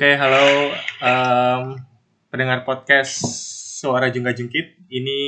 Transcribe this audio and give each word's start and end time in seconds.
Oke, 0.00 0.16
halo 0.16 0.72
em, 1.04 1.76
pendengar 2.32 2.64
podcast 2.64 3.20
Suara 3.84 4.08
Jungka 4.08 4.32
Jungkit. 4.32 4.80
Ini 4.88 5.20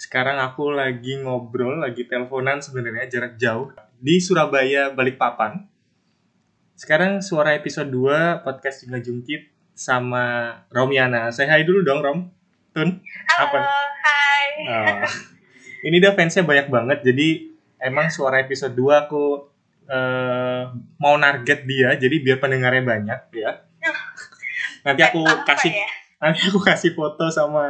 sekarang 0.00 0.40
aku 0.40 0.72
lagi 0.72 1.20
ngobrol, 1.20 1.84
lagi 1.84 2.08
teleponan 2.08 2.64
sebenarnya 2.64 3.04
jarak 3.12 3.36
jauh 3.36 3.68
di 4.00 4.16
Surabaya, 4.16 4.96
Balikpapan. 4.96 5.68
Sekarang 6.72 7.20
suara 7.20 7.52
episode 7.52 7.92
2 7.92 8.48
podcast 8.48 8.80
Jungka 8.80 9.04
Jungkit 9.04 9.52
sama 9.76 10.56
Romiana. 10.72 11.28
Saya 11.28 11.52
hai 11.52 11.60
dulu 11.60 11.84
dong, 11.84 12.00
Rom. 12.00 12.32
Tun. 12.72 12.96
Halo, 12.96 13.44
Apa? 13.44 13.58
hai. 14.00 14.48
Oh. 14.72 15.04
Ini 15.84 16.00
udah 16.00 16.16
fansnya 16.16 16.48
banyak 16.48 16.72
banget, 16.72 16.98
jadi 17.04 17.44
emang 17.76 18.08
suara 18.08 18.40
episode 18.40 18.72
2 18.72 19.04
aku 19.04 19.49
eh, 19.90 20.62
mau 21.02 21.18
target 21.18 21.66
dia, 21.66 21.88
jadi 21.98 22.16
biar 22.22 22.38
pendengarnya 22.38 22.82
banyak 22.86 23.20
ya. 23.34 23.50
Nanti 24.86 25.02
aku 25.04 25.20
kasih 25.44 25.74
ya? 25.74 25.90
nanti 26.20 26.52
aku 26.52 26.60
kasih 26.60 26.92
foto 26.92 27.32
sama 27.32 27.64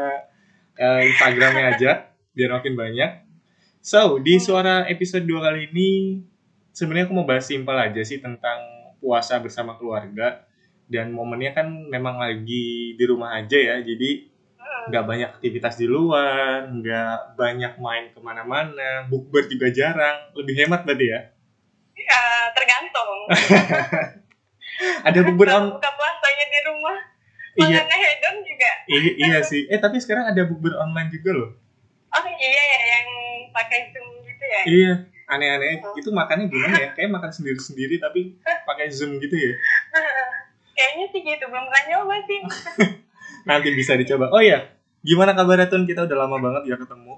eh, 0.74 1.00
Instagramnya 1.06 1.74
aja 1.74 1.90
biar 2.36 2.60
makin 2.60 2.74
banyak. 2.76 3.10
So 3.80 4.20
di 4.20 4.36
suara 4.36 4.84
episode 4.92 5.24
2 5.24 5.40
kali 5.40 5.60
ini 5.72 5.90
sebenarnya 6.76 7.08
aku 7.08 7.14
mau 7.16 7.26
bahas 7.26 7.48
simpel 7.48 7.74
aja 7.74 8.02
sih 8.04 8.20
tentang 8.20 8.60
puasa 9.00 9.40
bersama 9.40 9.80
keluarga 9.80 10.44
dan 10.90 11.14
momennya 11.14 11.56
kan 11.56 11.66
memang 11.88 12.20
lagi 12.20 12.92
di 12.98 13.04
rumah 13.08 13.40
aja 13.40 13.56
ya 13.56 13.80
jadi 13.80 14.30
Hmm, 14.80 14.92
nggak 14.92 15.04
banyak 15.04 15.28
aktivitas 15.36 15.74
di 15.76 15.86
luar 15.88 16.68
nggak 16.72 17.36
banyak 17.36 17.72
main 17.76 18.04
ke 18.16 18.20
mana-mana 18.24 19.04
bukber 19.12 19.44
juga 19.48 19.68
jarang 19.68 20.32
lebih 20.32 20.64
hemat 20.64 20.88
berarti 20.88 21.06
ya 21.12 21.20
eh, 22.10 22.46
tergantung. 22.56 23.10
ada 25.08 25.18
on 25.20 25.64
Buka 25.76 25.90
puasanya 25.92 26.46
di 26.48 26.60
rumah. 26.66 26.96
iya. 27.60 27.80
Hedon 27.84 28.36
juga. 28.42 28.70
i- 28.88 29.16
iya 29.20 29.38
sih. 29.44 29.68
Eh 29.68 29.78
tapi 29.78 30.00
sekarang 30.00 30.32
ada 30.32 30.42
bukber 30.46 30.76
online 30.80 31.10
juga 31.12 31.30
loh. 31.36 31.50
Oh 32.10 32.24
iya 32.26 32.48
ya, 32.50 32.78
yang 32.98 33.08
pakai 33.54 33.94
zoom 33.94 34.08
gitu 34.26 34.44
ya. 34.44 34.60
iya. 34.66 34.92
Aneh-aneh. 35.30 35.78
Itu 35.94 36.10
makannya 36.10 36.50
gimana 36.50 36.74
ya? 36.74 36.88
Kayak 36.98 37.10
makan 37.14 37.30
sendiri-sendiri 37.30 38.02
tapi 38.02 38.34
pakai 38.42 38.90
zoom 38.90 39.20
gitu 39.22 39.36
ya? 39.36 39.54
Kayaknya 40.74 41.06
sih 41.12 41.20
gitu, 41.22 41.44
belum 41.46 41.64
pernah 41.70 41.84
nyoba 41.86 42.16
sih. 42.26 42.38
nanti 43.48 43.68
bisa 43.76 43.94
dicoba. 43.94 44.32
Oh 44.32 44.42
iya. 44.42 44.74
Gimana 45.00 45.32
kabarnya 45.32 45.70
Tun? 45.70 45.86
Kita 45.86 46.04
udah 46.04 46.16
lama 46.26 46.36
banget 46.40 46.62
ya 46.72 46.76
ketemu. 46.76 47.14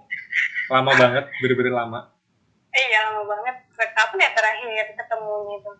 Lama 0.70 0.92
banget. 0.94 1.24
Bener-bener 1.40 1.74
lama 1.74 2.11
iya, 2.74 2.98
lama 3.08 3.22
banget. 3.28 3.56
Kapan 3.76 4.18
ya 4.22 4.30
terakhir 4.32 4.88
ketemu 4.96 5.34
gitu? 5.56 5.70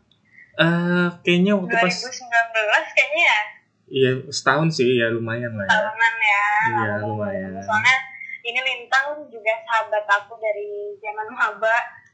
eh 0.53 1.09
kayaknya 1.25 1.57
waktu 1.57 1.73
pas 1.81 1.89
2019 1.89 2.93
kayaknya 2.93 3.23
ya, 3.25 3.41
iya 3.89 4.11
setahun 4.29 4.69
sih 4.77 4.85
ya 5.01 5.09
lumayan 5.09 5.49
lah 5.57 5.65
ya 5.65 5.73
tahunan 5.73 6.15
ya. 6.21 6.45
Iya, 6.69 6.93
lumayan. 7.09 7.51
Soalnya 7.65 7.97
ini 8.45 8.61
Lintang 8.61 9.17
juga 9.33 9.53
sahabat 9.65 10.05
aku 10.05 10.37
dari 10.37 10.93
zaman 11.01 11.25
maba. 11.33 11.73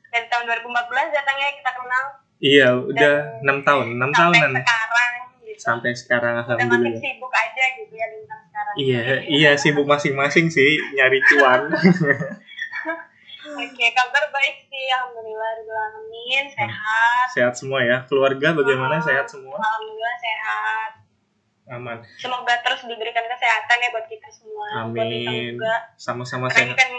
Dari 0.08 0.24
tahun 0.30 0.46
2014 0.48 1.10
datangnya 1.10 1.48
kita 1.58 1.70
kenal. 1.74 2.04
iya 2.38 2.70
udah 2.70 3.42
enam 3.42 3.66
tahun 3.66 3.98
enam 3.98 4.14
sampai 4.14 4.38
tahunan 4.38 4.52
sekarang 4.62 5.14
gitu. 5.42 5.58
sampai 5.58 5.90
sekarang 5.90 6.34
udah 6.38 6.46
makin 6.46 6.62
alhamdulillah 6.70 7.02
sibuk 7.02 7.32
aja 7.34 7.64
gitu 7.74 7.94
ya 7.98 8.06
Lintang 8.14 8.40
sekarang. 8.46 8.74
iya 8.78 9.00
iya 9.26 9.50
sibuk 9.58 9.86
masing-masing 9.90 10.46
sih 10.46 10.78
nyari 10.94 11.18
cuan 11.26 11.66
Oke, 13.60 13.86
kabar 13.90 14.24
baik 14.28 14.56
sih, 14.62 14.86
alhamdulillah, 14.88 15.50
alamin, 15.60 16.44
sehat. 16.48 17.26
sehat 17.28 17.54
semua 17.54 17.80
ya 17.80 18.02
keluarga 18.04 18.52
bagaimana 18.52 18.94
Ah. 18.94 19.02
sehat 19.02 19.26
semua 19.26 19.56
Alhamdulillah 19.56 20.14
sehat. 20.16 20.90
aman 21.68 21.98
Semoga 22.16 22.54
terus 22.58 22.80
diberikan 22.82 23.20
kesehatan 23.22 23.76
ya 23.76 23.88
buat 23.90 24.06
kita 24.06 24.28
semua. 24.28 24.66
Amin 24.84 25.60
sama-sama 25.94 26.48
sehat 26.48 26.72
kan 26.72 26.90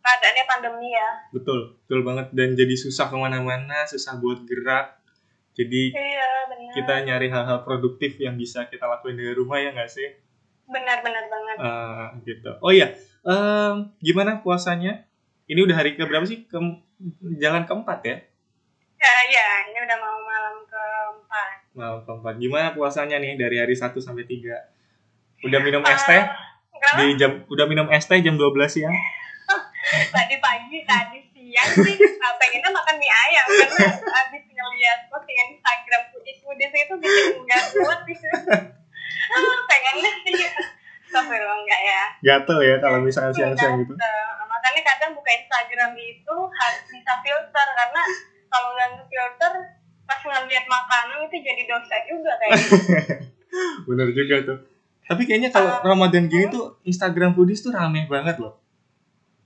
keadaannya 0.00 0.44
pandemi 0.46 0.90
ya. 0.90 1.08
betul 1.30 1.76
betul 1.78 2.00
banget 2.02 2.26
dan 2.30 2.52
jadi 2.52 2.74
susah 2.74 3.06
ke 3.06 3.16
mana-mana 3.16 3.84
susah 3.84 4.16
buat 4.16 4.44
gerak 4.44 5.00
jadi 5.52 5.82
Iya, 5.90 6.28
benar. 6.46 6.72
kita 6.74 6.94
nyari 7.02 7.28
hal-hal 7.28 7.60
produktif 7.60 8.16
yang 8.16 8.34
bisa 8.34 8.64
kita 8.66 8.84
lakuin 8.84 9.14
dari 9.14 9.32
rumah 9.32 9.56
ya 9.56 9.70
nggak 9.70 9.88
sih 9.88 10.08
Benar-benar 10.66 11.24
banget. 11.26 11.56
Eh, 11.58 12.04
gitu 12.26 12.50
oh 12.58 12.70
iya 12.70 12.92
Em, 13.20 13.92
gimana 13.98 14.38
puasanya 14.38 15.04
ini 15.50 15.60
udah 15.60 15.76
hari 15.76 15.90
ke 15.92 16.02
berapa 16.02 16.22
sih 16.22 16.46
ke 16.46 16.56
jalan 17.36 17.64
keempat 17.64 18.00
ya 18.02 18.16
Ya, 18.96 19.12
ya, 19.26 19.46
ini 19.64 19.80
udah 19.80 19.96
mau 19.96 20.18
malam 20.20 20.60
keempat. 20.62 21.50
malam 21.72 21.98
keempat 22.02 22.34
gimana 22.36 22.68
puasanya 22.70 23.16
nih 23.16 23.34
dari 23.34 23.56
hari 23.56 23.72
1 23.72 23.96
sampai 23.96 24.22
3 24.22 24.60
udah 25.42 25.60
minum 25.60 25.82
es 25.82 26.02
teh 26.02 26.20
Eh, 26.80 26.96
di 26.98 27.12
jam 27.14 27.44
udah 27.44 27.64
minum 27.64 27.88
es 27.88 28.04
teh 28.04 28.16
jam 28.18 28.36
12 28.36 28.46
siang 28.66 28.92
tadi 30.14 30.36
pagi, 30.38 30.78
tadi 30.82 31.18
siang 31.30 31.70
sih 31.76 31.96
uh, 31.96 32.34
pengennya 32.36 32.70
makan 32.70 32.94
mie 32.96 33.08
ayam 33.10 33.46
karena 33.48 33.88
abis 34.22 34.42
ngeliat 34.46 35.00
postingan 35.08 35.48
Instagram 35.50 36.02
foodies 36.08 36.38
foodies 36.38 36.68
itu 36.70 36.94
bikin 36.94 37.40
nggak 37.40 37.62
kuat 37.74 38.00
gitu. 38.04 38.26
Ah, 39.30 39.58
pengennya 39.64 40.12
sih. 40.22 40.36
Tapi 41.06 41.34
lo 41.34 41.52
enggak 41.54 41.80
ya. 41.82 42.02
gatel 42.22 42.58
ya 42.60 42.76
kalau 42.78 43.00
misalnya 43.00 43.32
siang-siang 43.32 43.80
gitu 43.80 43.92
Gatel. 43.92 44.24
Makanya 44.60 44.82
kadang 44.84 45.10
buka 45.16 45.30
Instagram 45.32 45.96
itu 45.96 46.36
harus 46.52 46.82
bisa 46.84 47.12
filter 47.24 47.66
karena 47.72 48.02
kalau 48.46 48.68
nggak 48.76 49.08
filter 49.08 49.52
pas 50.04 50.20
ngeliat 50.20 50.66
makanan 50.68 51.24
itu 51.24 51.36
jadi 51.40 51.62
dosa 51.64 51.96
juga 52.04 52.32
kayaknya. 52.36 52.68
bener 53.88 54.08
juga 54.12 54.36
tuh 54.44 54.58
tapi 55.02 55.26
kayaknya 55.26 55.50
kalau 55.50 55.80
Ramadan 55.82 56.28
gini 56.28 56.46
tuh 56.46 56.78
Instagram 56.84 57.32
foodies 57.32 57.64
tuh 57.64 57.72
rame 57.72 58.06
banget 58.06 58.38
loh 58.38 58.62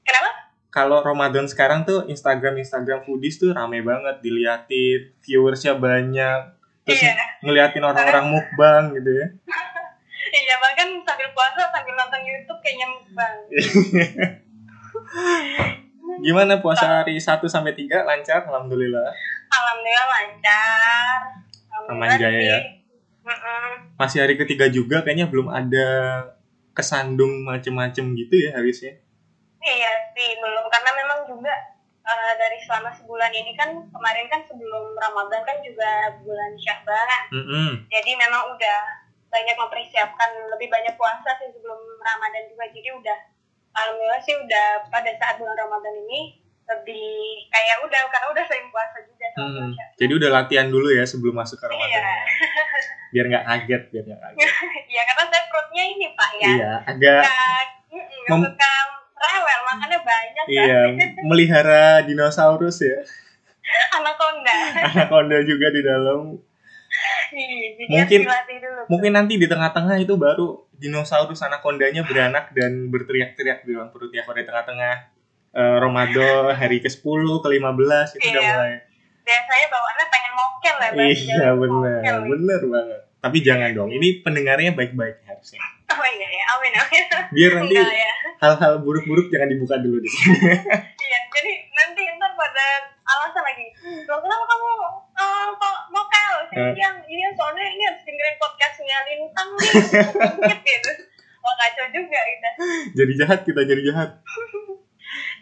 Kenapa? 0.04 0.50
kalau 0.68 1.00
Ramadan 1.00 1.48
sekarang 1.48 1.86
tuh 1.86 2.04
Instagram 2.04 2.60
Instagram 2.60 3.00
foodies 3.00 3.38
tuh 3.38 3.54
rame 3.54 3.80
banget 3.80 4.20
diliatin 4.20 5.14
viewersnya 5.22 5.78
banyak 5.78 6.52
terus 6.84 7.00
Iya. 7.00 7.16
ngeliatin 7.40 7.80
orang-orang 7.80 8.26
mukbang 8.28 8.82
gitu 8.92 9.10
ya 9.14 9.26
Iya 10.34 10.56
bahkan 10.58 10.88
sambil 11.00 11.28
puasa 11.30 11.70
sambil 11.70 11.94
nonton 11.94 12.20
YouTube 12.24 12.58
kayaknya 12.58 12.88
mukbang. 12.90 13.36
gimana 16.24 16.62
puasa 16.62 17.02
hari 17.02 17.18
1 17.18 17.42
sampai 17.46 17.74
3 17.74 18.06
lancar 18.06 18.46
alhamdulillah 18.46 19.10
Alhamdulillah 19.54 20.06
lancar. 20.08 21.18
Aman 21.90 22.08
jaya 22.16 22.40
ya. 22.40 22.58
Masih 23.96 24.24
hari 24.24 24.34
ketiga 24.40 24.68
juga 24.68 25.04
kayaknya 25.04 25.28
belum 25.30 25.48
ada 25.48 25.88
kesandung 26.74 27.46
macem-macem 27.46 28.18
gitu 28.18 28.34
ya 28.34 28.50
harusnya 28.50 28.98
Iya 29.62 29.92
sih 30.12 30.36
belum 30.42 30.66
karena 30.68 30.90
memang 30.92 31.24
juga 31.24 31.54
eh, 32.04 32.32
dari 32.36 32.58
selama 32.66 32.92
sebulan 32.92 33.32
ini 33.32 33.56
kan 33.56 33.70
kemarin 33.88 34.26
kan 34.28 34.44
sebelum 34.44 34.92
Ramadan 34.98 35.40
kan 35.40 35.56
juga 35.64 36.20
bulan 36.20 36.52
Syahban. 36.60 37.08
Mm-mm. 37.32 37.70
Jadi 37.88 38.12
memang 38.12 38.52
udah 38.52 38.80
banyak 39.32 39.56
mempersiapkan 39.56 40.30
lebih 40.52 40.68
banyak 40.68 40.92
puasa 41.00 41.32
sih 41.40 41.48
sebelum 41.48 41.80
Ramadan 41.96 42.44
juga. 42.52 42.68
Jadi 42.76 42.88
udah 42.92 43.18
alhamdulillah 43.74 44.20
sih 44.20 44.34
udah 44.36 44.66
pada 44.86 45.10
saat 45.12 45.36
bulan 45.36 45.56
Ramadan 45.56 45.94
ini 46.00 46.20
lebih 46.64 47.06
kayak 47.46 47.76
udah 47.80 48.00
karena 48.06 48.26
udah 48.30 48.44
sering 48.44 48.66
puasa 48.68 48.98
juga 49.00 49.26
sama 49.28 49.42
Hmm. 49.44 49.70
Jadi 49.94 50.12
udah 50.14 50.30
latihan 50.32 50.66
dulu 50.66 50.88
ya 50.88 51.04
sebelum 51.04 51.34
masuk 51.34 51.56
ke 51.56 51.66
Ramadan 51.66 52.00
Iya. 52.00 52.14
biar 53.10 53.24
nggak 53.26 53.44
kaget 53.44 53.82
biar 53.90 54.04
nggak 54.06 54.20
kaget 54.22 54.50
Iya 54.90 55.02
karena 55.04 55.24
saya 55.26 55.42
perutnya 55.46 55.82
ini 55.84 56.06
Pak 56.10 56.30
ya. 56.34 56.48
iya 56.48 56.72
agak 56.84 57.20
Nggak 57.90 58.30
Mem- 58.32 58.44
suka 58.46 58.72
rewel 59.14 59.60
makannya 59.64 59.98
banyak 60.00 60.44
iya 60.46 60.78
kan. 60.92 61.10
melihara 61.22 61.84
dinosaurus 62.02 62.78
ya 62.80 62.98
Anaconda. 63.96 64.56
anaconda 64.82 65.38
juga 65.42 65.66
di 65.68 65.80
dalam 65.80 66.36
jadi 67.30 67.86
Mungkin- 67.86 68.24
dulu. 68.24 68.82
mungkin 68.88 69.12
nanti 69.12 69.34
di 69.34 69.44
tengah-tengah 69.44 69.96
itu 69.96 70.14
baru 70.14 70.46
dinosaurus 70.72 71.40
anacondanya 71.40 72.02
beranak 72.02 72.50
dan 72.52 72.88
berteriak-teriak 72.88 73.62
di 73.62 73.72
dalam 73.72 73.88
perut 73.88 74.10
ya 74.10 74.22
kalau 74.22 74.36
di 74.36 74.44
tengah-tengah 74.44 74.94
eh, 75.52 75.76
Ramadan 75.78 76.50
hari 76.52 76.78
ke-10 76.78 77.00
ke-15 77.38 78.08
itu 78.12 78.26
udah 78.28 78.42
Iya. 78.42 78.52
mulai 78.52 78.72
Biasanya 79.24 79.66
bawaannya 79.66 80.06
pengen 80.06 80.32
mokel 80.34 80.74
ya, 80.74 80.88
Bang. 80.90 81.08
iya 81.08 81.48
benar 81.54 82.18
benar 82.24 82.60
banget 82.62 83.00
tapi 83.18 83.38
jangan 83.40 83.70
dong 83.72 83.88
ini 83.88 84.20
pendengarnya 84.20 84.72
baik-baik 84.72 85.16
harusnya 85.22 85.60
Oh 85.86 86.02
iya 86.02 86.28
ya, 86.28 86.44
amin 86.50 86.72
amin. 86.74 87.04
biar 87.30 87.50
nanti 87.54 87.74
ya. 87.76 88.12
hal-hal 88.38 88.72
buruk-buruk 88.78 89.28
jangan 89.28 89.48
dibuka 89.48 89.76
dulu 89.76 89.96
di 89.96 90.08
sini 90.08 90.36
Iya, 90.98 91.18
jadi 91.30 91.52
nanti 91.70 92.02
ntar 92.10 92.32
pada 92.34 92.66
alasan 93.06 93.42
lagi. 93.42 93.66
Loh, 94.02 94.18
kenapa 94.18 94.44
kamu 94.44 94.66
eh, 95.14 95.46
kok? 95.52 95.76
Eh. 96.54 96.72
Yang 96.74 96.96
ini 97.06 97.22
soalnya 97.34 97.64
ini 97.64 97.82
harus 97.82 98.02
dengerin 98.02 98.36
podcastnya 98.36 98.96
Lintang 99.04 99.48
nih. 99.54 99.72
Gitu. 100.60 100.90
Wah 101.38 101.54
kacau 101.56 101.86
juga 101.90 102.20
gitu. 102.20 102.48
jadi 102.94 103.12
jahat 103.20 103.40
kita 103.42 103.60
jadi 103.62 103.82
jahat 103.84 104.10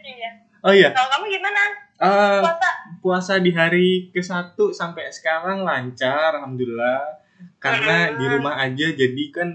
Iya. 0.02 0.30
oh 0.60 0.74
iya 0.74 0.90
Kalau 0.90 1.08
kamu 1.08 1.24
gimana? 1.30 1.62
eh, 1.96 2.40
Puasa? 2.42 2.69
puasa 2.98 3.32
di 3.38 3.50
hari 3.50 4.10
ke-1 4.10 4.58
sampai 4.72 5.06
sekarang 5.08 5.62
lancar 5.62 6.34
alhamdulillah 6.34 7.22
karena 7.58 8.10
Hmm. 8.10 8.19
di 8.19 8.24
rumah 8.28 8.54
aja 8.56 8.86
jadi 8.90 9.24
kan 9.30 9.48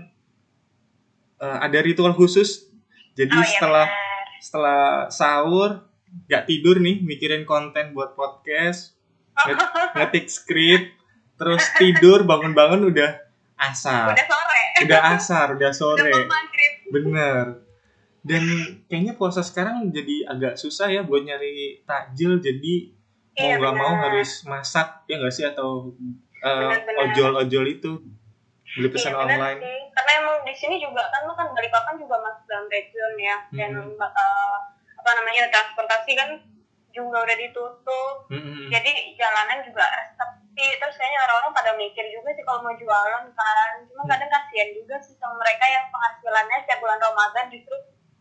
eh, 1.38 1.58
ada 1.62 1.80
ritual 1.80 2.12
khusus. 2.12 2.66
Jadi 3.14 3.30
oh 3.30 3.40
iya 3.40 3.50
setelah 3.50 3.86
benar. 3.86 4.26
setelah 4.40 4.82
sahur 5.10 5.72
nggak 6.26 6.44
tidur 6.46 6.80
nih 6.80 6.98
mikirin 7.00 7.44
konten 7.44 7.92
buat 7.92 8.14
podcast, 8.14 8.97
ngetik 9.94 10.26
skrip, 10.28 10.84
terus 11.36 11.64
tidur 11.76 12.24
bangun-bangun 12.24 12.88
udah 12.88 13.12
asar. 13.60 14.12
udah 14.12 14.26
sore 14.26 14.62
Udah 14.78 15.00
asar, 15.12 15.48
udah 15.54 15.72
sore. 15.72 16.12
mau 16.24 16.42
Bener. 16.88 17.46
Dan 18.22 18.44
kayaknya 18.86 19.14
puasa 19.14 19.40
sekarang 19.40 19.88
jadi 19.88 20.28
agak 20.28 20.54
susah 20.56 20.88
ya 20.88 21.02
buat 21.02 21.24
nyari 21.24 21.82
takjil. 21.84 22.38
Jadi 22.38 22.92
mau 23.34 23.48
Iya, 23.48 23.56
nggak 23.56 23.76
mau 23.76 23.94
harus 24.00 24.44
masak 24.44 25.06
ya 25.06 25.18
nggak 25.18 25.32
sih 25.32 25.46
atau 25.46 25.94
uh, 26.40 26.72
ojol-ojol 27.00 27.66
itu 27.68 27.92
beli 28.74 28.90
pesan 28.90 29.14
Iya, 29.14 29.20
online. 29.20 29.60
sih. 29.60 29.80
Karena 29.90 30.12
emang 30.20 30.36
di 30.42 30.54
sini 30.54 30.76
juga 30.78 31.02
kan 31.08 31.24
lo 31.24 31.34
kan 31.34 31.48
Balikpapan 31.50 31.96
juga 31.96 32.18
masuk 32.20 32.44
dalam 32.46 32.66
red 32.68 32.86
zone 32.90 33.18
ya 33.18 33.38
dan 33.56 33.72
Mhm. 33.74 33.96
eh, 33.96 34.56
apa 34.98 35.10
namanya 35.16 35.48
transportasi 35.48 36.12
kan 36.14 36.30
juga 36.98 37.22
udah 37.22 37.38
ditutup. 37.38 38.16
Mm-mm. 38.28 38.68
Jadi 38.68 38.92
jalanan 39.14 39.62
juga 39.62 39.86
sepi. 40.12 40.68
Terus 40.74 40.98
kayaknya 40.98 41.22
orang-orang 41.22 41.54
pada 41.54 41.72
mikir 41.78 42.06
juga 42.10 42.34
sih 42.34 42.42
kalau 42.42 42.66
mau 42.66 42.74
jualan 42.74 43.26
kan. 43.30 43.72
Cuma 43.86 44.02
Hmm. 44.02 44.10
kadang 44.10 44.32
kasihan 44.32 44.70
juga 44.74 44.96
sih 44.98 45.14
sama 45.16 45.38
mereka 45.38 45.66
yang 45.66 45.86
penghasilannya 45.88 46.58
setiap 46.60 46.80
bulan 46.82 46.98
Ramadan 46.98 47.46
justru 47.48 47.76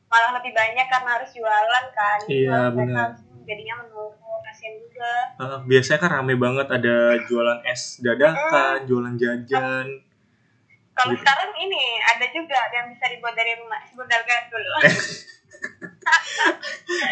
malah 0.06 0.31
lebih 0.37 0.52
banyak 0.52 0.87
karena 0.87 1.11
harus 1.11 1.31
jualan 1.32 1.84
kan. 1.90 2.19
Iya, 2.26 2.58
benar. 2.70 3.08
jadinya 3.43 3.75
menurun 3.78 4.12
kasihan 4.43 4.75
juga. 4.76 5.12
Uh, 5.38 5.58
biasanya 5.64 5.99
kan 5.99 6.11
rame 6.12 6.34
banget 6.34 6.67
ada 6.69 6.96
jualan 7.25 7.58
es 7.64 8.02
dadakan, 8.02 8.82
jualan 8.84 9.14
jajan. 9.14 9.87
Kalau 10.93 11.12
Gitu. 11.12 11.20
sekarang 11.22 11.52
ini 11.55 11.82
ada 12.02 12.26
juga 12.32 12.58
yang 12.72 12.90
bisa 12.90 13.06
dibuat 13.06 13.32
dari 13.32 13.55
rumah, 13.55 13.79
sebundal 13.87 14.19
gandul. 14.22 14.64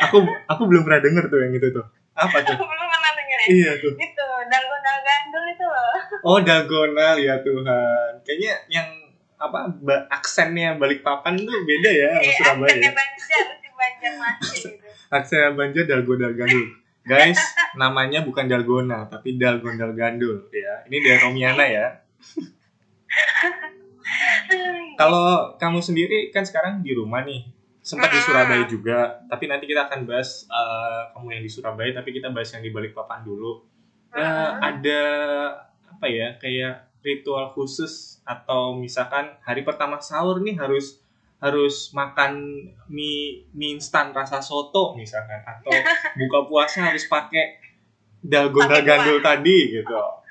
Aku 0.08 0.16
aku 0.46 0.62
belum 0.64 0.82
pernah 0.82 1.02
denger 1.02 1.24
tuh 1.26 1.38
yang 1.40 1.52
itu 1.52 1.68
tuh. 1.70 1.84
Apa 2.14 2.36
tuh? 2.42 2.54
Aku 2.58 2.64
belum 2.64 2.86
pernah 2.86 3.12
denger 3.12 3.38
ya. 3.38 3.46
Iya 3.50 3.70
tuh. 3.78 3.92
Itu 3.96 4.24
dalgona 4.46 4.92
gandul 5.00 5.44
itu 5.48 5.64
loh. 5.64 5.94
Oh 6.22 6.38
dalgona 6.38 7.08
ya 7.18 7.34
Tuhan. 7.40 8.10
Kayaknya 8.22 8.52
yang 8.70 8.88
apa 9.34 9.66
ba- 9.82 10.06
aksennya 10.08 10.78
Balikpapan 10.78 11.34
tuh 11.36 11.58
beda 11.66 11.90
ya 11.90 12.08
sama 12.14 12.22
Iya, 12.22 12.32
Surabaya. 12.38 12.64
aksennya 12.70 12.86
ya. 12.86 12.92
Banjar, 12.94 13.44
si 13.58 13.68
Banjar 13.70 14.12
masih 14.16 14.58
gitu. 14.72 14.86
Aksen 15.16 15.52
Banjar 15.54 15.84
dalgona 15.84 16.28
gandul. 16.32 16.64
Guys, 17.04 17.36
namanya 17.80 18.24
bukan 18.24 18.48
dalgona 18.48 19.04
tapi 19.06 19.36
dalgondal 19.36 19.92
gandul 19.92 20.48
ya. 20.48 20.86
Ini 20.86 20.96
dari 20.98 21.18
Romiana 21.20 21.64
ya. 21.66 21.86
Kalau 24.94 25.54
kamu 25.56 25.78
sendiri 25.80 26.30
kan 26.30 26.46
sekarang 26.46 26.80
di 26.80 26.94
rumah 26.94 27.26
nih, 27.26 27.42
sempat 27.84 28.08
di 28.08 28.16
Mm-mm. 28.16 28.26
Surabaya 28.32 28.64
juga. 28.64 28.98
Tapi 29.28 29.44
nanti 29.44 29.68
kita 29.68 29.84
akan 29.86 30.08
bahas 30.08 30.48
eh, 30.48 31.02
kamu 31.12 31.26
yang 31.36 31.44
di 31.44 31.50
Surabaya, 31.52 31.90
tapi 31.92 32.10
kita 32.16 32.32
bahas 32.32 32.48
yang 32.56 32.64
di 32.64 32.72
Balikpapan 32.72 33.20
dulu. 33.22 33.60
Eh, 34.16 34.24
Mm-mm. 34.24 34.64
ada 34.64 35.02
apa 35.92 36.06
ya 36.08 36.34
kayak 36.40 36.90
ritual 37.04 37.52
khusus 37.52 38.24
atau 38.24 38.72
misalkan 38.80 39.36
hari 39.44 39.60
pertama 39.60 40.00
sahur 40.00 40.40
nih 40.40 40.56
harus 40.56 41.04
harus 41.44 41.92
makan 41.92 42.40
mie 42.88 43.44
mie 43.52 43.76
instan 43.76 44.16
rasa 44.16 44.40
soto 44.40 44.96
misalkan 44.96 45.44
atau 45.44 45.68
buka 46.24 46.48
puasa 46.48 46.88
harus 46.88 47.04
pakai 47.04 47.60
dalgona 48.24 48.80
gandul 48.80 49.20
tadi 49.20 49.76
gitu. 49.76 50.23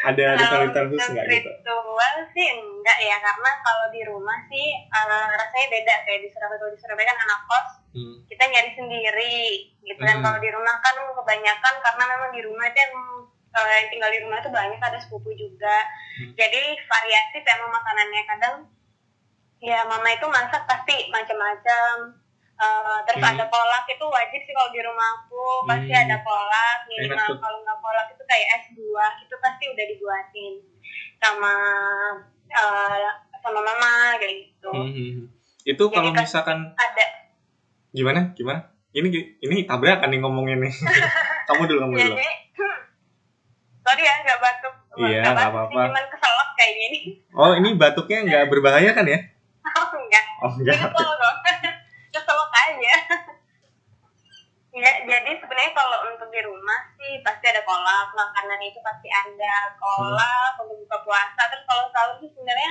Ada 0.00 0.24
ritual-ritual 0.32 0.72
Kalau 0.72 0.90
khusus 0.96 1.08
nggak 1.12 1.26
gitu? 1.28 1.50
Ritual 1.50 2.14
sih 2.32 2.46
enggak 2.56 2.98
ya, 3.04 3.16
karena 3.20 3.50
kalau 3.60 3.86
di 3.92 4.02
rumah 4.08 4.38
sih 4.48 4.66
eh, 4.80 5.28
rasanya 5.36 5.66
beda 5.68 5.94
kayak 6.08 6.20
di 6.24 6.28
Surabaya. 6.32 6.58
Kalau 6.58 6.72
di 6.72 6.80
Surabaya 6.80 7.06
kan 7.12 7.18
anak 7.20 7.40
kos, 7.44 7.68
Hmm. 7.90 8.16
kita 8.30 8.44
nyari 8.46 8.70
sendiri 8.72 9.38
gitu 9.82 10.00
kan. 10.00 10.16
Hmm. 10.18 10.24
Kalau 10.24 10.38
di 10.38 10.50
rumah 10.54 10.78
kan 10.78 10.94
kebanyakan 10.94 11.74
karena 11.82 12.04
memang 12.06 12.30
di 12.30 12.40
rumah 12.46 12.64
itu 12.70 12.78
yang 12.78 12.94
eh, 13.50 13.70
yang 13.76 13.88
tinggal 13.90 14.10
di 14.14 14.20
rumah 14.22 14.38
itu 14.38 14.50
banyak 14.50 14.80
ada 14.80 14.98
sepupu 15.02 15.30
juga. 15.34 15.76
Hmm. 16.16 16.32
Jadi 16.38 16.62
variatif 16.80 17.42
emang 17.44 17.70
makanannya 17.70 18.22
kadang 18.24 18.56
ya 19.60 19.84
mama 19.84 20.08
itu 20.08 20.24
masak 20.24 20.64
pasti 20.64 21.10
macam-macam. 21.10 22.16
Eh, 22.60 22.98
terus 23.08 23.24
Hmm. 23.24 23.32
ada 23.32 23.44
kolak 23.48 23.84
itu 23.88 24.04
wajib 24.04 24.40
sih 24.44 24.52
kalau 24.52 24.70
di 24.70 24.80
rumahku 24.80 25.44
pasti 25.64 25.90
Hmm. 25.90 26.04
ada 26.04 26.16
kolak 26.20 26.78
minimal 26.86 27.28
kalau 27.40 27.58
nggak 27.58 27.78
kolak 27.80 28.06
itu 28.12 28.22
kayak 28.22 28.48
es 28.54 28.66
buah 28.70 29.12
itu 29.18 29.34
pasti 29.40 29.64
udah 29.66 29.84
dibuatin 29.88 30.54
sama 31.20 31.52
eh, 32.46 33.08
sama 33.38 33.60
mama 33.60 33.90
kayak 34.16 34.34
gitu 34.42 34.68
Hmm, 34.68 34.86
hmm, 34.86 35.10
hmm. 35.14 35.26
Itu 35.62 35.84
Jadi 35.84 35.94
kalau 35.94 36.10
kan- 36.10 36.24
misalkan 36.24 36.58
ada 36.72 37.06
gimana? 37.90 38.20
Gimana? 38.32 38.60
Ini 38.90 39.06
ini 39.38 39.56
tabrakan 39.64 40.08
nih 40.08 40.18
ngomongin 40.18 40.58
nih. 40.58 40.72
kamu 41.46 41.62
dulu, 41.64 41.78
kamu 41.80 41.94
dulu. 41.94 42.14
jadi 42.14 42.28
sorry 43.80 44.02
ya 44.02 44.14
nggak 44.20 44.38
batuk 44.38 44.74
Iya, 44.92 45.22
Nggak 45.24 45.48
apa-apa. 45.48 45.82
cuman 45.86 46.04
keselak 46.06 46.48
kayak 46.52 46.74
gini 46.76 46.98
Oh, 47.30 47.52
ini 47.52 47.68
batuknya 47.74 48.18
nggak 48.22 48.44
berbahaya 48.52 48.90
kan 48.90 49.04
ya? 49.04 49.18
oh 49.62 49.88
enggak 49.94 50.24
Oh, 50.40 50.50
enggak. 50.52 50.76
Kesel 50.76 51.10
kok. 51.10 51.34
keselak 52.10 52.50
aja 52.52 52.94
ya 54.80 54.92
jadi 55.04 55.30
sebenarnya 55.36 55.72
kalau 55.72 55.98
untuk 56.08 56.28
di 56.28 56.40
rumah 56.40 56.80
sih 56.96 57.20
pasti 57.20 57.44
ada 57.46 57.60
kolak 57.62 58.08
makanan 58.12 58.60
itu 58.60 58.80
pasti 58.80 59.08
ada 59.08 59.54
kolak 59.76 60.56
Hmm. 60.56 60.64
untuk 60.64 60.80
buka 60.82 60.98
puasa 61.04 61.42
terus 61.46 61.64
kalau 61.64 61.84
sahur 61.92 62.16
sih 62.18 62.30
sebenarnya 62.32 62.70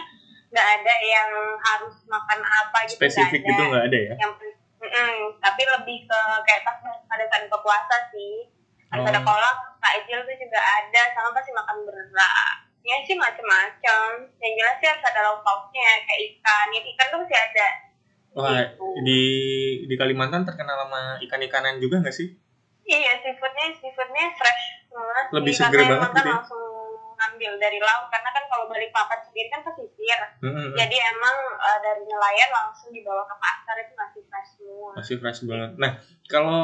nggak 0.50 0.68
ada 0.82 0.94
yang 1.06 1.30
harus 1.62 1.96
makan 2.06 2.40
apa 2.42 2.78
gitu 2.90 2.98
Spesifik 2.98 3.42
ada. 3.42 3.48
gitu 3.48 3.62
nggak 3.70 3.86
ada 3.86 4.00
ya? 4.02 4.14
yang 4.18 4.34
mm, 4.82 5.18
tapi 5.38 5.62
lebih 5.62 5.98
ke 6.04 6.20
kayak 6.44 6.66
pas 6.66 6.78
pada 6.82 7.24
saat 7.30 7.42
buka 7.46 7.60
puasa 7.62 7.96
sih 8.10 8.50
harus 8.90 9.06
Oh. 9.06 9.12
ada 9.14 9.22
kolak 9.22 9.56
takjil 9.78 10.20
tuh 10.26 10.36
juga 10.36 10.58
ada 10.60 11.02
sama 11.14 11.30
pasti 11.32 11.54
makan 11.54 11.78
berat 11.86 12.10
ya 12.82 12.96
sih 13.06 13.14
macem-macem 13.14 14.10
yang 14.40 14.54
jelas 14.58 14.76
sih 14.82 14.88
harus 14.90 15.04
ada 15.06 15.20
lauk 15.22 15.46
pauknya 15.46 16.02
kayak 16.08 16.20
ikan 16.34 16.66
ya 16.74 16.82
ikan 16.82 17.06
tuh 17.14 17.20
masih 17.22 17.38
ada 17.38 17.68
Wah, 18.32 18.62
Gitu. 18.62 18.86
di 19.02 19.22
di 19.84 19.96
Kalimantan 19.96 20.46
terkenal 20.46 20.78
sama 20.80 21.18
ikan-ikanan 21.20 21.78
juga 21.78 22.00
nggak 22.00 22.14
sih? 22.14 22.30
iya 22.82 23.14
seafoodnya 23.16 23.70
seafoodnya 23.72 24.26
fresh 24.34 24.64
sih, 24.82 24.98
Lebih 25.30 25.54
seger 25.54 25.78
emang 25.80 25.94
banget 25.94 26.10
gitu 26.12 26.26
ya? 26.26 26.36
langsung 26.36 26.64
ngambil 27.14 27.52
dari 27.58 27.78
laut 27.78 28.08
karena 28.08 28.30
kan 28.32 28.44
kalau 28.48 28.66
Balikpapan 28.66 29.20
sendiri 29.20 29.46
kan 29.48 29.62
pesisir 29.62 30.20
Hmm, 30.40 30.50
hmm, 30.50 30.66
hmm. 30.66 30.74
jadi 30.74 30.98
emang 31.10 31.36
eh, 31.54 31.80
dari 31.80 32.02
nelayan 32.02 32.50
langsung 32.50 32.90
dibawa 32.90 33.22
ke 33.24 33.36
pasar 33.36 33.76
itu 33.78 33.94
masih 33.94 34.22
fresh 34.26 34.50
semua 34.56 34.92
Masih 34.96 35.16
fresh 35.18 35.42
banget. 35.44 35.72
Nah, 35.76 35.92
kalau 36.26 36.62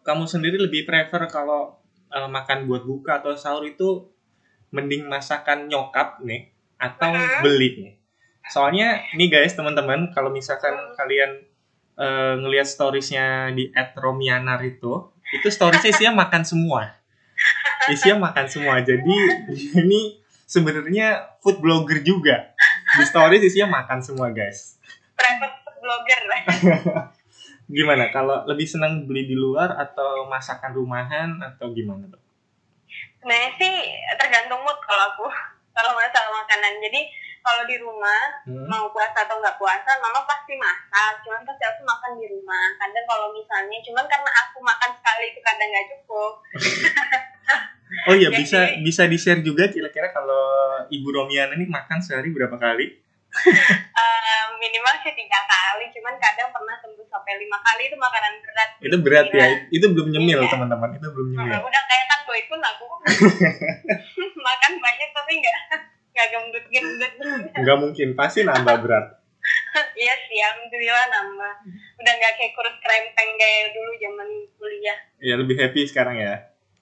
kamu 0.00 0.24
sendiri 0.24 0.56
lebih 0.56 0.86
prefer 0.86 1.26
kalau 1.26 1.76
eh, 2.08 2.28
makan 2.30 2.64
buat 2.64 2.80
buka 2.82 3.20
atau 3.20 3.34
sahur 3.34 3.66
itu 3.66 4.08
mending 4.70 5.04
masakan 5.04 5.66
nyokap 5.66 6.22
nih 6.22 6.48
atau 6.78 7.12
Mhm. 7.12 7.42
beli 7.42 7.68
nih? 7.76 7.92
Soalnya 8.52 9.02
nih 9.14 9.28
guys 9.28 9.54
teman-teman 9.54 10.10
kalau 10.14 10.30
misalkan 10.30 10.74
kalian 10.94 11.42
eh, 11.96 12.34
ngelihat 12.40 12.66
storiesnya 12.66 13.50
di 13.52 13.70
@romianar 13.98 14.62
itu, 14.62 15.10
itu 15.34 15.48
storiesnya 15.50 15.90
isinya 15.92 16.12
makan 16.26 16.42
semua. 16.46 16.94
Isinya 17.90 18.30
makan 18.30 18.46
semua. 18.48 18.82
Jadi 18.82 19.16
ini 19.76 20.18
sebenarnya 20.46 21.38
food 21.42 21.62
blogger 21.62 22.02
juga. 22.02 22.54
Di 22.96 23.04
stories 23.04 23.42
isinya 23.42 23.82
makan 23.82 24.00
semua 24.00 24.30
guys. 24.30 24.78
private 25.16 25.56
food 25.64 25.76
blogger 25.82 26.20
Gimana 27.76 28.14
kalau 28.14 28.46
lebih 28.46 28.68
senang 28.68 29.10
beli 29.10 29.26
di 29.26 29.34
luar 29.34 29.74
atau 29.74 30.30
masakan 30.30 30.70
rumahan 30.70 31.34
atau 31.42 31.74
gimana 31.74 32.06
tuh? 32.06 32.26
sebenarnya 33.26 33.52
sih 33.58 33.74
tergantung 34.22 34.62
mood 34.62 34.78
kalau 34.86 35.10
aku 35.10 35.26
kalau 35.76 35.92
masalah 35.98 36.30
makanan 36.46 36.78
jadi 36.78 37.10
kalau 37.46 37.62
di 37.64 37.78
rumah 37.78 38.22
Hmm. 38.42 38.66
mau 38.66 38.90
puasa 38.90 39.22
atau 39.22 39.38
nggak 39.38 39.54
puasa 39.56 39.90
mama 39.96 40.20
pasti 40.24 40.54
masak 40.54 41.22
cuman 41.22 41.42
pasti 41.42 41.62
aku 41.64 41.80
makan 41.82 42.12
di 42.16 42.26
rumah 42.28 42.66
kadang 42.76 43.06
kalau 43.06 43.30
misalnya 43.30 43.78
cuman 43.80 44.04
karena 44.04 44.30
aku 44.36 44.58
makan 44.60 44.90
sekali 44.92 45.24
itu 45.28 45.40
kadang 45.40 45.68
nggak 45.68 45.88
cukup 45.88 46.32
Oh 48.04 48.14
iya 48.14 48.28
Jadi- 48.28 48.38
bisa 48.40 48.60
bisa 48.82 49.02
di 49.06 49.14
share 49.14 49.40
juga 49.40 49.66
kira-kira 49.66 50.10
kalau 50.10 50.42
Ibu 50.88 51.06
Romiana 51.08 51.54
ini 51.54 51.66
makan 51.66 51.98
sehari 51.98 52.28
berapa 52.28 52.54
kali? 52.56 52.86
Eh, 53.96 54.44
minimal 54.58 54.94
sih 54.98 55.12
tiga 55.12 55.38
kali 55.44 55.86
cuman 55.88 56.14
kadang 56.16 56.48
pernah 56.50 56.74
tembus 56.76 57.06
sampai 57.06 57.36
lima 57.36 57.58
kali 57.60 57.82
itu 57.84 57.96
makanan 57.96 58.32
berat 58.40 58.70
Itu 58.80 58.96
berat 58.98 59.26
ya. 59.28 59.46
Gila. 59.46 59.46
Itu 59.70 59.86
belum 59.88 60.08
nyemil 60.10 60.40
Iya. 60.40 60.50
teman-teman. 60.50 60.88
Itu 60.92 61.08
belum 61.08 61.28
nyemil. 61.30 61.60
udah 61.60 61.82
kayak 61.84 62.06
kan 62.06 62.20
boy 62.22 62.40
pun 62.44 62.60
aku 62.60 62.84
makan 64.46 64.72
banyak 64.76 65.08
tapi 65.12 65.32
nggak 65.36 65.56
nggak 66.16 66.28
gendut 66.32 66.64
gendut 66.66 67.12
Nggak 67.52 67.76
mungkin 67.76 68.08
pasti 68.16 68.40
nambah 68.40 68.76
berat. 68.80 69.06
iya 70.00 70.14
sih 70.26 70.40
alhamdulillah 70.40 71.06
nambah 71.06 71.52
udah 71.96 72.12
nggak 72.16 72.32
kayak 72.34 72.52
kurus 72.52 72.74
krempeng 72.80 73.30
kayak 73.36 73.70
dulu 73.70 73.92
zaman 73.94 74.28
kuliah 74.56 74.98
Ya 75.16 75.36
lebih 75.36 75.54
happy 75.54 75.84
sekarang 75.84 76.16
ya. 76.16 76.34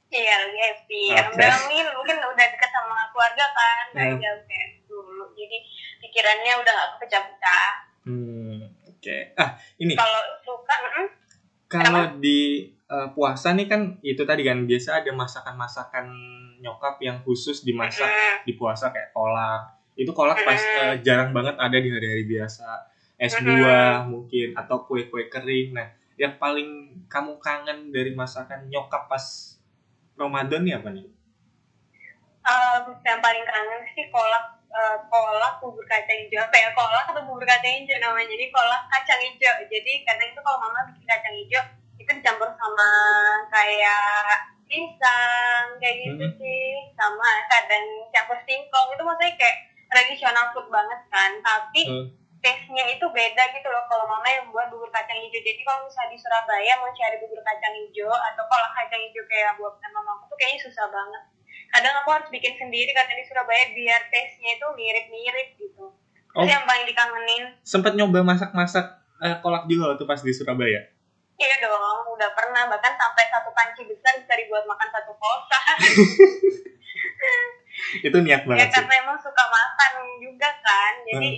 Iya, 0.08 0.34
lagi 0.38 0.58
happy. 0.60 1.02
Oke. 1.06 1.18
Alhamdulillah 1.18 1.58
mungkin, 1.60 1.86
mungkin 1.92 2.16
udah 2.22 2.46
deket 2.46 2.70
sama 2.70 3.10
keluarga 3.10 3.46
kan, 3.50 3.84
nggak 3.90 4.06
Hmm. 4.08 4.20
jauh 4.20 4.42
kayak 4.46 4.68
dulu. 4.86 5.24
Jadi 5.34 5.56
pikirannya 5.98 6.52
udah 6.54 6.72
gak 6.72 6.90
kepecah-pecah. 6.94 7.70
Hmm, 8.06 8.58
oke. 8.86 9.16
Ah, 9.34 9.50
ini 9.76 9.92
Kalau 9.92 10.22
suka, 10.40 10.74
mm, 10.78 11.06
kalau 11.66 12.02
di 12.16 12.70
eh, 12.84 13.08
puasa 13.10 13.50
nih 13.50 13.66
kan 13.66 13.80
itu 14.00 14.22
tadi 14.22 14.44
kan 14.44 14.62
biasa 14.62 15.02
ada 15.02 15.10
masakan-masakan 15.10 16.06
nyokap 16.64 16.96
yang 17.04 17.20
khusus 17.20 17.60
dimasak 17.60 18.08
di 18.48 18.56
puasa 18.56 18.88
kayak 18.88 19.12
kolak. 19.12 19.76
Itu 19.92 20.16
kolak 20.16 20.40
pas 20.42 20.56
eh, 20.56 21.04
jarang 21.04 21.36
banget 21.36 21.60
ada 21.60 21.76
di 21.76 21.92
hari-hari 21.92 22.24
biasa. 22.24 22.88
Es 23.20 23.36
buah 23.36 24.08
mungkin 24.08 24.56
atau 24.56 24.88
kue-kue 24.88 25.28
kering. 25.28 25.76
Nah, 25.76 25.92
yang 26.16 26.40
paling 26.40 26.96
kamu 27.06 27.36
kangen 27.38 27.92
dari 27.92 28.16
masakan 28.16 28.66
nyokap 28.72 29.06
pas 29.06 29.54
Ramadan 30.16 30.64
nih 30.64 30.80
apa 30.80 30.88
nih? 30.88 31.06
um, 32.44 32.82
yang 33.02 33.20
paling 33.24 33.44
kangen 33.44 33.80
sih 33.96 34.06
kolak 34.12 34.44
eh, 34.68 34.96
kolak 35.08 35.52
bubur 35.64 35.84
kacang 35.88 36.18
hijau 36.26 36.44
apa 36.44 36.56
ya 36.60 36.68
kolak 36.76 37.04
atau 37.08 37.22
bubur 37.24 37.44
kacang 37.46 37.72
hijau 37.82 37.96
namanya 37.98 38.28
jadi 38.28 38.44
kolak 38.52 38.82
kacang 38.92 39.20
hijau 39.24 39.54
jadi 39.68 39.92
kadang 40.04 40.28
itu 40.28 40.40
kalau 40.44 40.58
mama 40.60 40.80
bikin 40.92 41.06
kacang 41.08 41.34
hijau 41.34 41.62
itu 41.96 42.10
dicampur 42.20 42.50
sama 42.58 42.90
kayak 43.48 44.52
pisang 44.68 45.64
kayak 45.80 45.96
gitu 46.04 46.24
Hmm. 46.26 46.36
sih 46.36 46.43
kadang 47.74 47.86
campur 48.14 48.38
singkong. 48.46 48.86
Itu 48.94 49.02
maksudnya 49.02 49.34
kayak 49.34 49.56
tradisional 49.90 50.46
food 50.54 50.70
banget 50.70 51.00
kan. 51.10 51.30
Tapi 51.42 51.82
Hmm. 51.84 52.06
taste-nya 52.38 52.84
itu 52.86 53.06
beda 53.08 53.44
gitu 53.50 53.66
loh. 53.66 53.82
Kalau 53.88 54.04
mama 54.04 54.28
yang 54.28 54.46
buat 54.52 54.70
bubur 54.70 54.92
kacang 54.92 55.16
hijau. 55.16 55.40
Jadi 55.40 55.60
kalau 55.64 55.82
misalnya 55.82 56.12
di 56.12 56.18
Surabaya 56.20 56.72
mau 56.78 56.92
cari 56.92 57.16
bubur 57.18 57.40
kacang 57.40 57.74
hijau 57.74 58.12
atau 58.12 58.42
kolak 58.46 58.72
kacang 58.74 59.00
hijau 59.00 59.24
kayak 59.26 59.56
buatan 59.56 59.90
mamaku 59.90 60.28
tuh 60.28 60.36
kayaknya 60.36 60.60
susah 60.62 60.86
banget. 60.86 61.22
Kadang 61.74 61.94
aku 61.98 62.08
harus 62.12 62.28
bikin 62.30 62.54
sendiri 62.54 62.94
karena 62.94 63.18
di 63.18 63.24
Surabaya 63.26 63.64
biar 63.72 64.00
taste-nya 64.06 64.52
itu 64.54 64.66
mirip-mirip 64.70 65.48
gitu. 65.58 65.86
Oh. 66.34 66.42
itu 66.42 66.50
yang 66.50 66.66
paling 66.66 66.82
dikangenin. 66.82 67.44
Sempet 67.62 67.94
nyoba 67.94 68.26
masak-masak 68.26 68.82
eh, 69.22 69.38
kolak 69.38 69.64
juga 69.64 69.94
waktu 69.94 70.04
pas 70.04 70.18
di 70.18 70.30
Surabaya. 70.30 70.82
iya 71.34 71.56
dong 71.58 72.06
udah 72.10 72.30
pernah. 72.34 72.66
Bahkan 72.68 72.92
sampai 72.94 73.24
satu 73.26 73.50
panci 73.50 73.82
besar 73.86 74.14
bisa 74.14 74.34
dibuat 74.34 74.62
makan 74.64 74.88
satu 74.90 75.14
kota 75.14 75.60
Itu 78.06 78.16
niat 78.20 78.42
ya 78.42 78.48
banget 78.48 78.68
sih. 78.70 78.74
karena 78.78 78.94
emang 79.02 79.18
suka 79.18 79.44
makan 79.46 79.92
juga 80.22 80.50
kan 80.62 80.92
jadi 81.04 81.30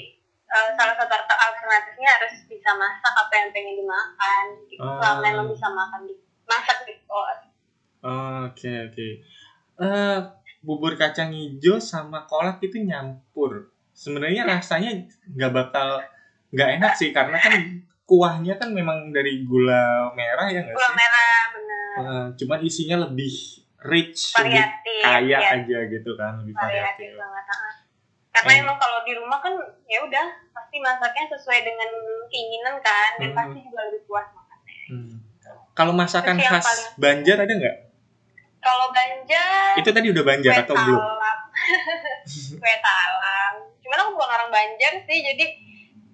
eh, 0.46 0.68
salah 0.76 0.94
satu 0.94 1.14
alternatifnya 1.16 2.08
harus 2.20 2.34
bisa 2.46 2.70
masak 2.74 3.14
apa 3.16 3.32
yang 3.34 3.48
pengen 3.50 3.74
dimakan 3.76 4.44
gitu. 4.68 4.82
Ah. 4.82 4.98
selama 5.00 5.24
emang 5.26 5.48
bisa 5.50 5.66
makan 5.68 6.00
di 6.04 6.14
masak 6.46 6.78
di 6.84 6.94
kos 7.04 7.40
Oke 8.46 8.70
oke. 8.86 9.08
Eh 9.82 10.18
bubur 10.62 10.94
kacang 10.94 11.34
hijau 11.34 11.82
sama 11.82 12.22
kolak 12.24 12.62
itu 12.62 12.78
nyampur. 12.78 13.66
Sebenarnya 13.90 14.46
rasanya 14.46 14.94
nggak 15.26 15.50
bakal 15.50 15.98
nggak 16.54 16.70
enak 16.78 16.92
sih 16.94 17.10
karena 17.10 17.34
kan 17.34 17.82
kuahnya 18.06 18.54
kan 18.54 18.70
memang 18.70 19.10
dari 19.10 19.42
gula 19.42 20.14
merah 20.14 20.46
ya 20.46 20.62
nggak 20.62 20.76
gula 20.78 20.86
sih? 20.86 20.94
merah 20.94 21.40
bener 21.50 21.74
Eh, 21.96 22.26
cuman 22.38 22.58
isinya 22.62 22.96
lebih 23.10 23.65
rich, 23.86 24.20
lebih 24.32 24.52
variatif 24.52 25.00
kaya 25.00 25.22
ya, 25.32 25.38
aja 25.54 25.78
gitu 25.88 26.10
kan, 26.14 26.32
lebih 26.40 26.54
variatif 26.54 27.08
variatif. 27.08 27.10
banget 27.16 27.44
karena 28.30 28.52
Hmm. 28.52 28.62
emang 28.62 28.76
kalau 28.76 28.98
di 29.00 29.12
rumah 29.12 29.38
kan 29.38 29.54
ya 29.84 29.98
udah 29.98 30.26
pasti 30.50 30.76
masaknya 30.78 31.24
sesuai 31.26 31.60
dengan 31.62 31.90
keinginan 32.26 32.76
kan 32.78 33.10
dan 33.16 33.28
Hmm. 33.28 33.38
pasti 33.38 33.58
juga 33.62 33.80
lebih 33.86 34.02
puas 34.04 34.28
makannya 34.28 34.76
Hmm. 34.86 35.16
Kalau 35.72 35.92
masakan 35.92 36.36
Terus 36.36 36.48
khas 36.50 36.64
paling- 36.64 36.94
Banjar 36.96 37.36
ada 37.38 37.52
nggak? 37.54 37.76
kalau 38.58 38.86
Banjar 38.90 39.72
Itu 39.76 39.90
tadi 39.90 40.06
udah 40.10 40.24
Banjar 40.24 40.52
kue 40.52 40.62
atau 40.62 40.74
belum? 40.74 41.00
kue 42.60 42.74
talam 42.78 43.52
cuman 43.78 43.98
aku 43.98 44.10
bukan 44.12 44.30
orang 44.30 44.50
Banjar 44.50 44.92
sih 45.00 45.18
jadi 45.22 45.44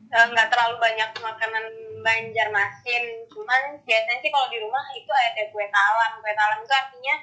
eh, 0.08 0.26
nggak 0.28 0.46
terlalu 0.46 0.76
banyak 0.78 1.10
makanan 1.16 1.64
Banjarmasin 2.02 3.04
cuman 3.26 3.60
biasanya 3.80 4.18
sih 4.20 4.28
kalau 4.28 4.46
di 4.46 4.58
rumah 4.58 4.84
itu 4.92 5.08
ada 5.10 5.42
kue 5.48 5.66
talam 5.66 6.12
kue 6.16 6.32
talam 6.32 6.58
itu 6.60 6.70
artinya 6.70 7.14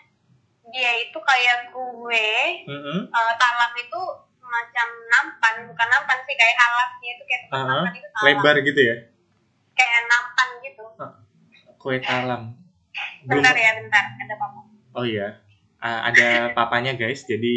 dia 0.70 0.92
itu 1.00 1.18
kayak 1.18 1.72
kue 1.72 2.32
Mm-mm. 2.68 3.00
eh, 3.08 3.34
talam 3.36 3.72
itu 3.74 4.02
semacam 4.36 4.88
nampan 5.08 5.56
bukan 5.66 5.88
nampan 5.88 6.18
sih 6.26 6.36
kayak 6.36 6.58
alasnya 6.58 7.10
itu 7.14 7.24
kayak 7.24 7.42
Ah, 7.50 7.66
makan 7.66 7.94
itu 7.96 8.08
talam 8.12 8.26
Lebar 8.28 8.56
gitu 8.62 8.82
ya? 8.82 8.96
kayak 9.74 10.02
nampan 10.06 10.50
gitu 10.62 10.84
Kue 11.80 11.98
talam. 12.00 12.42
Belum 13.24 13.40
bentar 13.40 13.56
ya 13.56 13.72
bentar 13.80 14.04
ada 14.20 14.34
apa 14.36 14.48
Oh 14.92 15.06
iya, 15.08 15.40
Ah, 15.80 16.12
ada 16.12 16.28
papanya 16.58 16.92
guys. 16.92 17.24
Jadi 17.24 17.56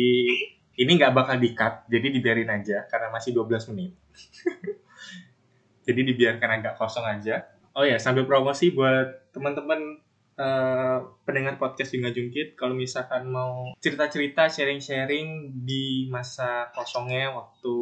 ini 0.72 0.90
nggak 0.94 1.10
bakal 1.10 1.36
di-cut, 1.36 1.84
jadi 1.86 2.06
dibiarin 2.08 2.48
aja 2.48 2.86
karena 2.86 3.10
masih 3.10 3.34
12 3.34 3.66
menit. 3.74 3.92
jadi 5.86 6.00
dibiarkan 6.06 6.50
agak 6.60 6.74
kosong 6.78 7.02
aja. 7.02 7.50
Oh 7.72 7.82
ya, 7.82 7.96
sambil 7.96 8.28
promosi 8.28 8.70
buat 8.70 9.32
teman-teman 9.32 9.98
eh, 10.38 10.98
pendengar 11.24 11.56
podcast 11.60 11.92
Junga 11.92 12.12
Jungkit, 12.12 12.56
kalau 12.56 12.72
misalkan 12.72 13.28
mau 13.28 13.72
cerita-cerita, 13.80 14.48
sharing-sharing 14.48 15.52
di 15.64 16.08
masa 16.08 16.72
kosongnya 16.72 17.32
waktu 17.32 17.74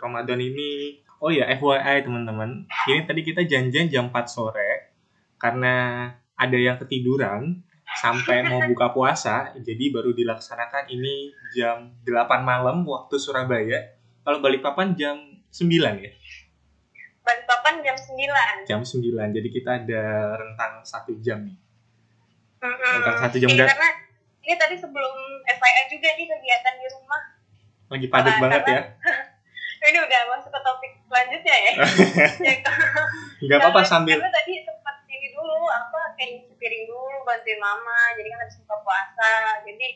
Ramadan 0.00 0.40
ini. 0.40 1.02
Oh 1.20 1.28
ya, 1.28 1.44
FYI 1.52 2.00
teman-teman, 2.08 2.64
ini 2.88 3.04
tadi 3.04 3.20
kita 3.20 3.44
janjian 3.44 3.92
jam 3.92 4.08
4 4.08 4.24
sore 4.24 4.96
karena 5.36 6.08
ada 6.32 6.56
yang 6.56 6.80
ketiduran 6.80 7.60
sampai 8.00 8.46
mau 8.48 8.64
buka 8.64 8.96
puasa, 8.96 9.52
jadi 9.60 9.92
baru 9.92 10.16
dilaksanakan 10.16 10.88
ini 10.88 11.34
jam 11.52 11.92
8 12.06 12.40
malam 12.40 12.86
waktu 12.88 13.20
Surabaya. 13.20 14.00
Kalau 14.24 14.40
Balikpapan 14.40 14.96
jam 14.96 15.16
9 15.52 15.68
ya? 16.00 16.12
Balikpapan 17.20 17.74
jam 17.84 17.96
9 17.98 18.68
Jam 18.68 18.80
9, 18.80 19.36
jadi 19.36 19.48
kita 19.52 19.70
ada 19.84 20.04
rentang 20.38 20.80
satu 20.86 21.18
jam 21.20 21.44
nih. 21.44 21.69
Mm-mm. 22.60 22.94
Rentang 22.94 23.16
satu 23.18 23.36
jam 23.36 23.48
dan 23.50 23.66
karena 23.66 23.88
ini 24.40 24.54
tadi 24.54 24.74
sebelum 24.76 25.14
FIA 25.46 25.82
juga 25.88 26.08
nih 26.12 26.26
kegiatan 26.26 26.74
di 26.76 26.86
rumah 26.90 27.22
lagi 27.88 28.06
padat 28.06 28.24
Karena- 28.30 28.42
banget 28.42 28.62
ya. 28.64 28.80
ini 29.88 29.98
udah 29.98 30.20
masuk 30.28 30.50
ke 30.50 30.60
topik 30.60 30.92
selanjutnya 31.02 31.56
ya 31.56 31.72
Ya, 33.40 33.48
Nggak 33.48 33.58
apa-apa 33.58 33.80
sambil 33.82 34.20
karena 34.20 34.28
tadi 34.30 34.60
sempat 34.60 35.00
ini 35.08 35.32
dulu 35.32 35.64
apa 35.66 36.12
kayak 36.14 36.36
nyuci 36.36 36.52
piring 36.54 36.84
dulu 36.84 37.24
bantuin 37.24 37.56
mama 37.56 38.12
jadi 38.12 38.28
kan 38.28 38.38
habis 38.38 38.60
buka 38.60 38.76
puasa 38.84 39.32
jadi 39.64 39.88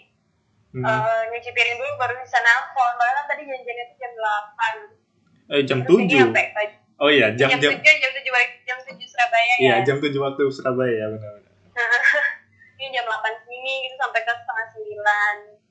hmm, 0.73 0.80
eh, 0.80 1.23
nyuci 1.28 1.50
piring 1.52 1.76
dulu 1.76 1.90
baru 1.94 2.16
bisa 2.16 2.40
nelfon 2.40 2.92
padahal 2.97 3.14
kan 3.14 3.26
tadi 3.28 3.42
janjiannya 3.44 3.85
itu 3.85 3.94
jam 3.94 4.12
8 4.16 5.52
eh, 5.52 5.62
jam 5.62 5.78
Terus 5.85 6.00
ini 6.00 6.09
7. 6.09 6.25
sampai 6.25 6.44
pagi. 6.50 6.76
Oh 6.97 7.11
iya, 7.12 7.26
jam, 7.37 7.52
jam 7.52 7.61
jam 7.61 7.73
7 7.76 7.85
jam 8.00 8.11
7 8.16 8.25
balik 8.33 8.50
jam 8.64 8.78
7 8.80 8.97
Surabaya 9.04 9.44
ya 9.44 9.56
Iya, 9.61 9.75
jam 9.85 9.97
7 10.00 10.09
waktu 10.16 10.42
Surabaya 10.49 10.94
ya 10.94 11.06
benar-benar. 11.12 11.52
ini 12.75 12.87
jam 12.90 13.04
8 13.04 13.16
sini 13.43 13.73
gitu 13.87 13.95
sampai 13.97 14.21
ke 14.23 14.33
setengah 14.33 14.66
9 14.71 15.62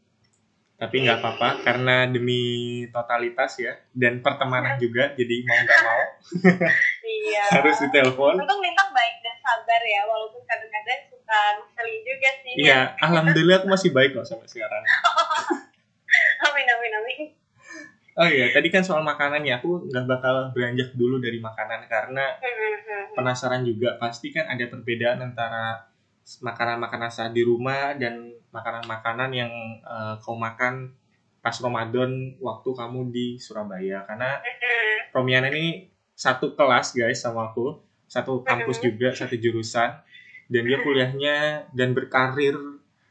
Tapi 0.73 0.95
nggak 0.99 1.19
apa-apa 1.21 1.49
karena 1.63 2.09
demi 2.09 2.41
totalitas 2.89 3.55
ya 3.55 3.71
dan 3.93 4.19
pertemanan 4.19 4.75
juga, 4.75 5.15
jadi 5.15 5.35
mau 5.45 5.55
nggak 5.55 5.79
mau 5.79 6.01
iya 7.07 7.45
harus 7.55 7.77
ditelepon. 7.79 8.35
Untung 8.35 8.59
Lintang 8.59 8.91
baik 8.91 9.15
dan 9.23 9.37
sabar 9.39 9.79
ya, 9.79 10.01
walaupun 10.03 10.43
kadang-kadang 10.43 11.01
suka 11.07 11.39
ngeselin 11.61 12.01
juga 12.03 12.29
sih. 12.41 12.51
Iya, 12.57 12.79
alhamdulillah 13.05 13.57
aku 13.63 13.67
masih 13.71 13.89
baik 13.95 14.11
kok 14.11 14.27
sampai 14.27 14.49
sekarang. 14.49 14.83
Amin, 16.43 16.67
amin, 16.67 16.91
amin. 16.99 17.19
Oh 18.13 18.29
iya, 18.29 18.53
tadi 18.53 18.69
kan 18.69 18.85
soal 18.85 19.01
makanan 19.01 19.41
ya, 19.41 19.57
aku 19.57 19.89
nggak 19.89 20.05
bakal 20.05 20.53
beranjak 20.53 20.93
dulu 20.93 21.17
dari 21.17 21.41
makanan 21.41 21.89
karena 21.89 22.37
Hmm, 22.37 23.15
penasaran 23.15 23.65
juga. 23.65 23.97
Pasti 23.97 24.29
kan 24.29 24.45
ada 24.45 24.69
perbedaan 24.69 25.17
antara 25.21 25.81
makanan-makanan 26.23 27.11
saat 27.11 27.31
di 27.35 27.43
rumah 27.43 27.95
dan 27.99 28.31
makanan-makanan 28.53 29.29
yang 29.33 29.51
eh, 29.83 30.15
kau 30.23 30.37
makan 30.37 30.93
pas 31.43 31.59
Ramadan 31.59 32.39
waktu 32.39 32.69
kamu 32.71 33.11
di 33.11 33.35
Surabaya. 33.35 34.07
Karena 34.07 34.39
Romiana 35.11 35.51
ini 35.51 35.91
satu 36.15 36.55
kelas 36.55 36.95
guys 36.95 37.19
sama 37.19 37.51
aku, 37.51 37.83
satu 38.07 38.47
kampus 38.47 38.79
juga, 38.79 39.11
satu 39.11 39.35
jurusan, 39.35 39.91
dan 40.47 40.61
dia 40.63 40.79
kuliahnya 40.79 41.67
dan 41.75 41.91
berkarir 41.91 42.55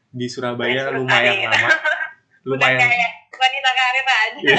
di 0.08 0.26
Surabaya 0.32 0.96
lumayan 0.96 1.44
lama, 1.44 1.70
lumayan. 2.48 2.88
wanita 3.32 3.70
karir 3.74 4.06
aja. 4.06 4.40
Iya. 4.40 4.58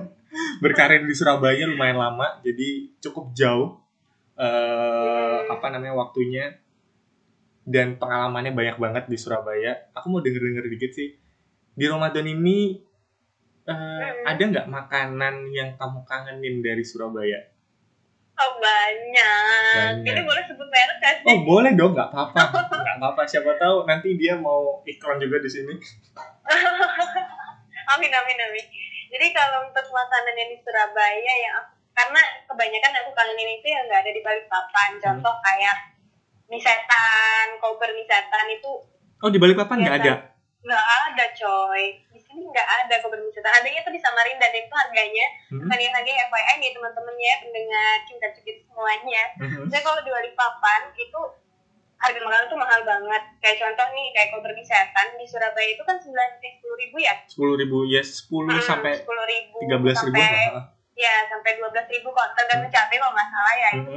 berkarir 0.64 1.02
di 1.04 1.12
Surabaya 1.12 1.68
lumayan 1.68 2.00
lama, 2.00 2.40
jadi 2.40 2.88
cukup 3.04 3.36
jauh 3.36 3.76
eh 4.32 5.38
apa 5.44 5.68
namanya 5.68 5.92
waktunya 5.92 6.61
dan 7.62 7.94
pengalamannya 7.96 8.52
banyak 8.52 8.76
banget 8.78 9.04
di 9.06 9.14
Surabaya. 9.14 9.94
Aku 9.94 10.10
mau 10.10 10.18
denger-denger 10.18 10.66
dikit 10.66 10.92
sih. 10.92 11.14
Di 11.72 11.86
Ramadan 11.86 12.26
ini 12.26 12.82
eh, 13.62 13.72
Hmm. 13.72 14.26
ada 14.26 14.42
nggak 14.42 14.66
makanan 14.66 15.54
yang 15.54 15.78
kamu 15.78 16.02
kangenin 16.02 16.58
dari 16.60 16.82
Surabaya? 16.82 17.38
Oh 18.34 18.58
banyak. 18.58 20.02
Banyak. 20.02 20.02
Ini 20.02 20.20
boleh 20.26 20.42
sebut 20.50 20.66
merek 20.66 21.22
sih? 21.22 21.30
Oh 21.30 21.46
boleh 21.46 21.70
dong, 21.78 21.94
nggak 21.94 22.10
apa-apa, 22.10 22.42
nggak 22.82 22.96
apa-apa. 22.98 23.22
Siapa 23.22 23.54
tahu 23.54 23.86
nanti 23.86 24.18
dia 24.18 24.34
mau 24.34 24.82
iklan 24.82 25.22
juga 25.22 25.38
di 25.38 25.50
sini. 25.52 25.74
amin 27.94 28.10
amin 28.10 28.38
amin. 28.50 28.66
Jadi 29.12 29.26
kalau 29.30 29.68
untuk 29.68 29.86
makanan 29.92 30.34
yang 30.34 30.50
di 30.50 30.58
Surabaya 30.58 31.34
yang 31.38 31.54
aku, 31.62 31.70
karena 31.92 32.20
kebanyakan 32.48 32.92
aku 33.04 33.10
kangenin 33.12 33.60
itu 33.60 33.66
yang 33.68 33.84
nggak 33.86 34.00
ada 34.02 34.10
di 34.10 34.22
Balikpapan. 34.24 34.90
Contoh 34.98 35.34
kayak 35.38 35.76
mie 36.52 36.60
setan, 36.60 37.46
kober 37.56 37.88
mie 37.90 38.04
setan 38.04 38.46
itu 38.46 38.72
Oh 39.18 39.30
di 39.30 39.38
Balikpapan 39.38 39.80
nggak 39.80 39.96
Iya, 39.96 40.04
ada? 40.04 40.14
nggak 40.62 40.84
ada 41.06 41.24
coy. 41.32 41.82
Di 42.06 42.20
sini 42.20 42.42
nggak 42.44 42.68
ada 42.78 42.94
kober 43.00 43.18
mie 43.18 43.30
setan. 43.30 43.50
Adanya 43.50 43.80
tuh 43.80 43.90
di 43.90 43.98
Samarinda 43.98 44.44
dan 44.44 44.60
itu 44.60 44.74
harganya 44.74 45.26
Hmm? 45.48 45.64
Tadi 45.64 45.84
harganya 45.86 46.22
FYI 46.24 46.54
nih 46.58 46.70
teman-temannya 46.70 47.32
pendengar 47.38 47.94
cinta 48.02 48.26
cekit 48.30 48.56
semuanya. 48.62 49.22
Mhm. 49.38 49.68
Jadi 49.68 49.80
kalau 49.80 50.00
di 50.00 50.10
Balikpapan 50.10 50.80
itu 50.92 51.20
harga 51.96 52.18
makanan 52.18 52.46
tuh 52.46 52.58
mahal 52.58 52.80
banget. 52.82 53.22
Kayak 53.38 53.56
contoh 53.60 53.86
nih 53.90 54.06
kayak 54.10 54.28
kober 54.28 54.50
mie 54.50 54.64
setan 54.64 55.06
di 55.12 55.24
Surabaya 55.24 55.68
itu 55.68 55.82
kan 55.82 55.96
sembilan 55.96 56.28
sepuluh 56.34 56.76
ribu 56.76 56.96
ya. 56.98 57.14
Sepuluh 57.24 57.54
ribu, 57.54 57.78
ya 57.86 58.02
sepuluh 58.02 58.58
Hmm, 58.58 58.66
sampai 58.66 58.92
sepuluh 58.96 59.24
ribu 59.24 59.56
tiga 59.62 59.76
belas 59.78 59.96
ribu. 60.00 60.18
sampai 60.18 60.50
ya 60.92 61.14
sampai 61.24 61.50
dua 61.54 61.68
belas 61.68 61.86
ribu 61.86 62.08
kok 62.10 62.28
tergantung 62.34 62.68
cabai 62.68 62.96
kalau 62.96 63.12
nggak 63.12 63.28
salah 63.28 63.54
ya 63.56 63.70
itu 63.72 63.92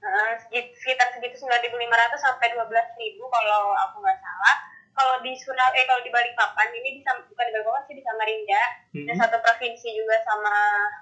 Segit- 0.00 0.72
sekitar 0.74 1.12
segitu 1.12 1.36
sembilan 1.36 1.60
ribu 1.60 1.76
lima 1.76 1.92
ratus 1.94 2.18
sampai 2.18 2.48
dua 2.50 2.64
belas 2.64 2.88
ribu 2.94 3.28
kalau 3.28 3.76
aku 3.78 4.00
nggak 4.00 4.16
salah 4.16 4.56
kalau 4.90 5.20
di 5.20 5.32
Surabaya 5.34 5.76
eh, 5.76 5.84
kalau 5.84 6.00
di 6.00 6.08
Balikpapan 6.08 6.68
ini 6.72 6.88
di 6.96 7.00
bukan 7.00 7.20
di 7.22 7.52
Balikpapan 7.52 7.84
sih 7.84 7.94
di 7.94 8.02
Samarinda 8.02 8.62
Mhm. 8.90 9.06
dan 9.06 9.14
satu 9.16 9.36
provinsi 9.38 9.88
juga 9.92 10.16
sama 10.20 10.56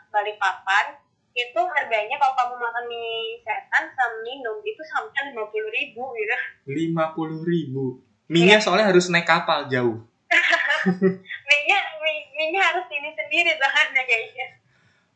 Balikpapan 0.08 0.98
itu 1.32 1.60
harganya 1.68 2.18
kalau 2.18 2.34
kamu 2.34 2.54
makan 2.58 2.84
mie 2.84 3.38
setan 3.40 3.84
sama 3.88 4.18
minum 4.20 4.58
itu 4.60 4.82
sampai 4.84 5.30
lima 5.30 5.46
puluh 5.46 5.70
ribu 5.70 6.02
gitu 6.12 6.36
Lima 6.68 7.04
puluh 7.12 7.40
ribu. 7.40 8.02
Minyak 8.26 8.60
soalnya 8.60 8.90
harus 8.90 9.08
naik 9.08 9.24
kapal 9.24 9.64
jauh. 9.66 10.02
mie 11.48 11.60
nya 11.64 11.78
mie, 11.98 12.50
nya 12.50 12.60
harus 12.62 12.84
ini 12.88 13.10
sendiri 13.10 13.54
bahannya 13.56 14.02
kayaknya 14.04 14.46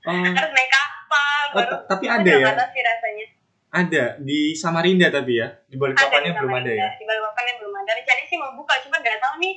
Oh, 0.03 0.15
harus 0.15 0.51
naik 0.51 0.71
kapal 0.71 1.45
Oh, 1.53 1.61
ta- 1.61 1.83
tapi 1.89 2.07
ada 2.07 2.27
ya? 2.27 2.51
rasanya 2.55 3.27
ada 3.73 4.21
di 4.21 4.52
Samarinda 4.52 5.09
tapi 5.09 5.41
ya. 5.41 5.49
Di 5.67 5.81
Balikpapannya 5.81 6.33
belum 6.37 6.52
ada 6.52 6.71
ya. 6.71 6.88
di 7.00 7.05
Balikpapan 7.09 7.45
yang 7.49 7.57
belum 7.64 7.75
ada 7.81 7.91
rencananya 7.97 8.26
sih 8.29 8.37
mau 8.37 8.52
buka 8.52 8.75
cuma 8.85 9.00
nggak 9.00 9.19
tahu 9.19 9.35
nih 9.41 9.55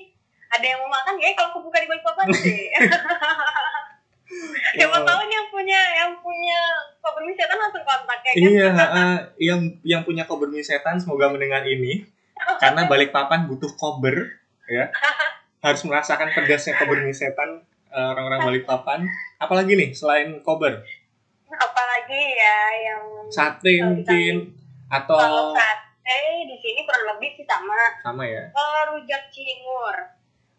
ada 0.55 0.65
yang 0.65 0.79
mau 0.79 0.89
makan 0.89 1.13
ya 1.19 1.29
kalau 1.35 1.49
aku 1.51 1.59
buka 1.67 1.77
di 1.83 1.87
Balikpapan 1.91 2.25
sih 2.31 2.71
siapa 4.75 4.97
Wow. 4.99 5.07
tahu 5.07 5.19
nih 5.29 5.35
yang 5.37 5.47
punya 5.53 5.81
yang 5.95 6.11
punya 6.19 6.59
koper 6.99 7.21
mie 7.23 7.37
setan 7.37 7.57
langsung 7.61 7.83
kontak 7.85 8.19
ya 8.25 8.31
kan 8.33 8.41
Iya, 8.41 8.67
eh, 8.73 9.17
yang 9.39 9.59
yang 9.85 10.01
punya 10.03 10.23
kober 10.25 10.49
setan 10.59 10.97
semoga 10.97 11.29
mendengar 11.31 11.63
ini 11.63 12.03
karena 12.59 12.89
Balikpapan 12.89 13.47
butuh 13.47 13.71
kober 13.77 14.41
ya. 14.67 14.89
Harus 15.65 15.81
merasakan 15.81 16.29
pedasnya 16.33 16.77
kober 16.77 17.05
setan 17.13 17.63
eh, 17.89 18.07
orang-orang 18.11 18.51
Balikpapan. 18.53 18.99
Apalagi 19.39 19.77
nih 19.77 19.89
selain 19.95 20.41
kober? 20.43 20.83
apalagi 21.55 21.94
ya 22.11 22.57
yang 22.83 23.01
Sate 23.27 23.73
Kalau 23.73 23.89
mungkin 23.91 24.35
kalau 24.85 25.01
atau 25.17 25.17
sate 25.51 26.17
di 26.45 26.55
sini 26.55 26.79
kurang 26.81 27.05
lebih 27.07 27.33
sih 27.33 27.43
sama 27.43 27.73
sama 27.99 28.23
ya. 28.23 28.45
Oh, 28.51 28.79
rujak 28.91 29.25
cingur 29.29 29.97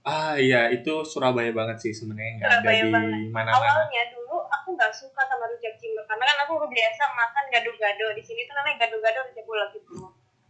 Ah 0.02 0.34
iya, 0.34 0.66
itu 0.68 1.02
Surabaya 1.02 1.50
banget 1.50 1.78
sih 1.80 1.90
sebenarnya 1.90 2.32
nggak 2.36 2.50
ada 2.56 2.70
di 2.70 2.90
mana-mana. 3.28 3.50
awalnya 3.52 4.02
dulu 4.08 4.38
aku 4.40 4.68
nggak 4.72 4.90
suka 4.92 5.18
sama 5.20 5.46
rujak 5.46 5.74
cingur 5.76 6.02
karena 6.04 6.22
kan 6.24 6.36
aku 6.40 6.62
biasa 6.62 7.02
makan 7.08 7.44
gado-gado 7.48 8.06
di 8.12 8.22
sini 8.22 8.46
tuh 8.46 8.54
namanya 8.54 8.76
gado-gado 8.80 9.18
rujak 9.24 9.42
ulek 9.44 9.68
gitu 9.72 9.94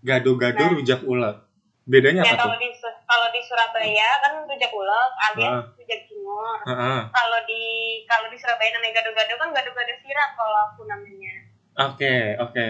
Gado-gado 0.02 0.60
Nah. 0.60 0.72
rujak 0.72 1.00
ulek. 1.02 1.36
Bedanya 1.84 2.20
ya 2.20 2.26
apa 2.26 2.36
tuh? 2.36 2.42
kalau 2.42 2.56
di 2.58 2.68
Su- 2.74 3.00
kalau 3.06 3.26
di 3.30 3.40
Surabaya 3.40 4.08
kan 4.18 4.32
rujak 4.42 4.68
ulek 4.70 5.10
alias 5.24 5.52
Ah. 5.54 5.62
rujak 5.72 6.00
cingur 6.04 6.58
kalau 6.60 6.84
di 7.06 7.08
kalau 8.16 8.32
di 8.32 8.38
Surabaya 8.40 8.72
namanya 8.72 8.94
gado-gado 8.96 9.34
kan 9.36 9.48
gado-gado 9.52 9.92
siram 10.00 10.30
kalau 10.32 10.58
aku 10.66 10.82
namanya 10.88 11.34
Oke, 11.76 12.32
oke. 12.40 12.68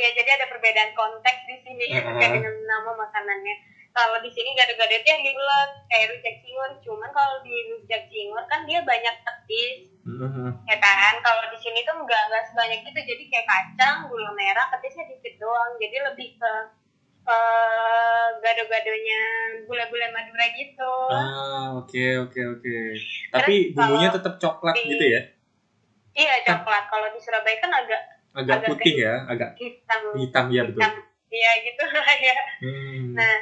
ya 0.00 0.08
jadi 0.16 0.40
ada 0.40 0.48
perbedaan 0.48 0.96
konteks 0.96 1.44
di 1.44 1.56
sini 1.60 1.84
Heeh. 1.92 2.00
terkait 2.00 2.32
dengan 2.32 2.56
nama 2.64 2.96
makanannya 2.96 3.54
kalau 3.92 4.16
di 4.24 4.30
sini 4.32 4.56
gado-gado 4.56 4.88
itu 4.88 5.04
yang 5.04 5.20
diulek 5.20 5.68
kayak 5.92 6.08
rujak 6.08 6.34
cingur 6.40 6.70
cuman 6.80 7.10
kalau 7.12 7.36
di 7.44 7.52
rujak 7.68 8.08
cingur 8.08 8.40
kan 8.48 8.64
dia 8.64 8.80
banyak 8.80 9.14
petis 9.20 9.92
Mhm. 10.08 10.64
ya 10.64 10.76
kan 10.80 11.20
kalau 11.20 11.44
di 11.52 11.58
sini 11.60 11.84
tuh 11.84 11.92
nggak 11.92 12.22
nggak 12.32 12.44
sebanyak 12.48 12.80
itu 12.80 13.00
jadi 13.04 13.24
kayak 13.28 13.44
kacang 13.44 14.08
gula 14.08 14.32
merah 14.32 14.64
petisnya 14.72 15.04
dikit 15.04 15.36
doang 15.36 15.76
jadi 15.76 16.08
lebih 16.08 16.40
ke 16.40 16.52
ke 17.28 17.40
gado-gadonya 18.40 19.22
gula-gula 19.68 20.06
Madura 20.10 20.46
gitu. 20.56 20.92
Ah, 21.12 21.76
oke, 21.76 22.04
oke, 22.24 22.40
oke. 22.56 22.76
Tapi 23.28 23.54
bumbunya 23.70 24.08
tetap 24.08 24.40
coklat 24.40 24.72
di- 24.74 24.88
gitu 24.88 25.04
ya? 25.06 25.22
iya 26.16 26.34
coklat. 26.42 26.88
Kalau 26.88 27.06
di 27.12 27.20
Surabaya 27.20 27.56
kan 27.60 27.70
agak 27.70 28.02
Agak 28.32 28.54
agak 28.60 28.68
putih 28.70 28.94
ya, 28.96 29.14
agak 29.26 29.50
hitam. 29.56 30.02
hitam 30.14 30.44
ya 30.48 30.62
betul. 30.64 30.80
hitam. 30.80 30.92
Iya 31.28 31.50
gitu 31.60 31.82
lah 31.84 32.08
ya. 32.28 32.38
Hmm. 32.64 33.12
nah 33.12 33.34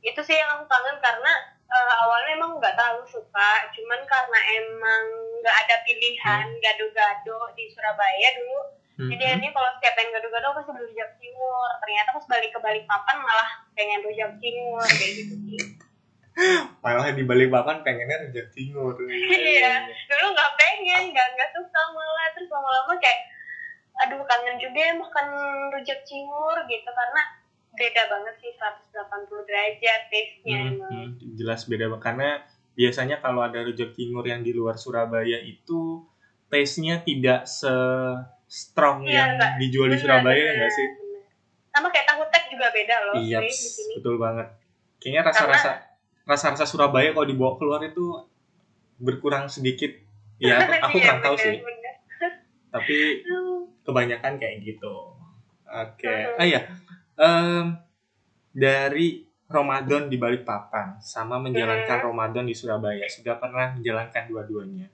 itu 0.00 0.20
sih 0.22 0.32
yang 0.32 0.48
aku 0.56 0.64
kangen 0.64 0.96
karena 0.98 1.32
eh, 1.66 1.94
awalnya 2.00 2.32
emang 2.32 2.56
nggak 2.56 2.72
terlalu 2.72 3.04
suka. 3.04 3.50
Cuman 3.72 4.00
karena 4.08 4.38
emang 4.56 5.04
nggak 5.38 5.56
ada 5.66 5.76
pilihan 5.82 6.46
gado-gado 6.58 7.52
di 7.52 7.68
Surabaya 7.68 8.28
dulu 8.34 8.77
Mhm. 8.98 9.10
Jadi 9.14 9.22
akhirnya 9.30 9.50
kalau 9.54 9.70
setiap 9.78 9.94
pengen 9.94 10.10
gado-gado 10.10 10.46
aku 10.50 10.56
pasti 10.58 10.70
beli 10.74 10.86
rujak 10.90 11.10
cingur. 11.22 11.70
Ternyata 11.78 12.08
pas 12.18 12.26
balik 12.26 12.50
ke 12.50 12.58
Balikpapan 12.58 13.16
malah 13.22 13.50
pengen 13.78 14.00
rujak 14.02 14.30
cingur 14.42 14.88
kayak 14.90 15.12
gitu 15.22 15.34
sih. 15.46 15.62
Malah 16.82 17.10
di 17.14 17.22
Balikpapan 17.22 17.82
pengennya 17.86 18.26
rujak 18.26 18.46
cingur. 18.50 18.94
Iya. 19.06 19.86
Dulu 19.86 20.26
nggak 20.34 20.52
pengen, 20.58 21.02
nggak 21.14 21.26
nggak 21.34 21.50
suka 21.54 21.82
malah 21.94 22.26
terus 22.34 22.50
lama-lama 22.50 22.94
kayak 22.98 23.20
aduh 23.98 24.22
kangen 24.22 24.56
juga 24.62 24.78
ya 24.78 24.94
makan 24.94 25.26
rujak 25.74 25.98
cingur 26.06 26.54
gitu 26.70 26.86
karena 26.86 27.22
beda 27.74 28.02
banget 28.06 28.34
sih 28.38 28.52
180 28.54 29.42
derajat 29.42 30.00
taste-nya 30.06 30.58
Hmm, 30.70 30.78
hmm, 30.86 31.08
jelas 31.34 31.66
beda 31.66 31.90
karena 31.98 32.46
biasanya 32.78 33.18
kalau 33.18 33.42
ada 33.42 33.66
rujak 33.66 33.90
cingur 33.98 34.22
yang 34.22 34.46
di 34.46 34.54
luar 34.54 34.78
Surabaya 34.78 35.42
itu 35.42 36.06
taste-nya 36.46 37.02
tidak 37.02 37.50
se 37.50 37.74
strong 38.48 39.04
Iya, 39.04 39.12
yang 39.14 39.30
Mbak. 39.36 39.50
dijual 39.60 39.86
di 39.86 39.90
Bener, 39.92 40.02
Surabaya 40.02 40.34
ya 40.34 40.42
bener, 40.42 40.56
nggak 40.58 40.72
sih? 40.72 40.88
Sama 41.68 41.88
kayak 41.92 42.06
tahu 42.08 42.22
tek 42.32 42.44
juga 42.48 42.66
beda 42.72 42.96
loh 43.04 43.14
Iya, 43.14 43.38
sih 43.44 43.52
di 43.52 43.70
sini. 43.70 43.92
betul 44.00 44.16
banget. 44.16 44.48
Kayaknya 44.98 45.22
rasa-rasa 45.22 45.70
rasa-rasa 46.24 46.64
Surabaya 46.64 47.12
kalau 47.12 47.24
dibawa 47.24 47.54
keluar 47.54 47.80
itu 47.80 48.24
berkurang 48.98 49.46
sedikit. 49.46 49.92
Ya, 50.36 50.58
aku, 50.58 50.72
aku 50.88 50.96
Iya, 50.98 51.04
kurang 51.06 51.20
tahu 51.22 51.36
sih. 51.38 51.54
bener. 51.54 51.94
Tapi 52.74 52.96
Hmm. 53.22 53.58
kebanyakan 53.84 54.32
kayak 54.36 54.56
gitu. 54.64 54.94
Oke. 55.64 56.08
Mhm. 56.08 56.40
Ah 56.40 56.44
iya. 56.44 56.60
Em, 57.14 57.64
dari 58.50 59.22
Ramadan 59.46 60.08
di 60.08 60.16
Balikpapan 60.16 61.00
sama 61.00 61.36
menjalankan 61.38 62.00
Mhm. 62.00 62.06
Ramadan 62.06 62.44
di 62.44 62.52
Surabaya 62.52 63.04
sudah 63.06 63.36
pernah 63.36 63.72
menjalankan 63.72 64.24
dua-duanya. 64.26 64.88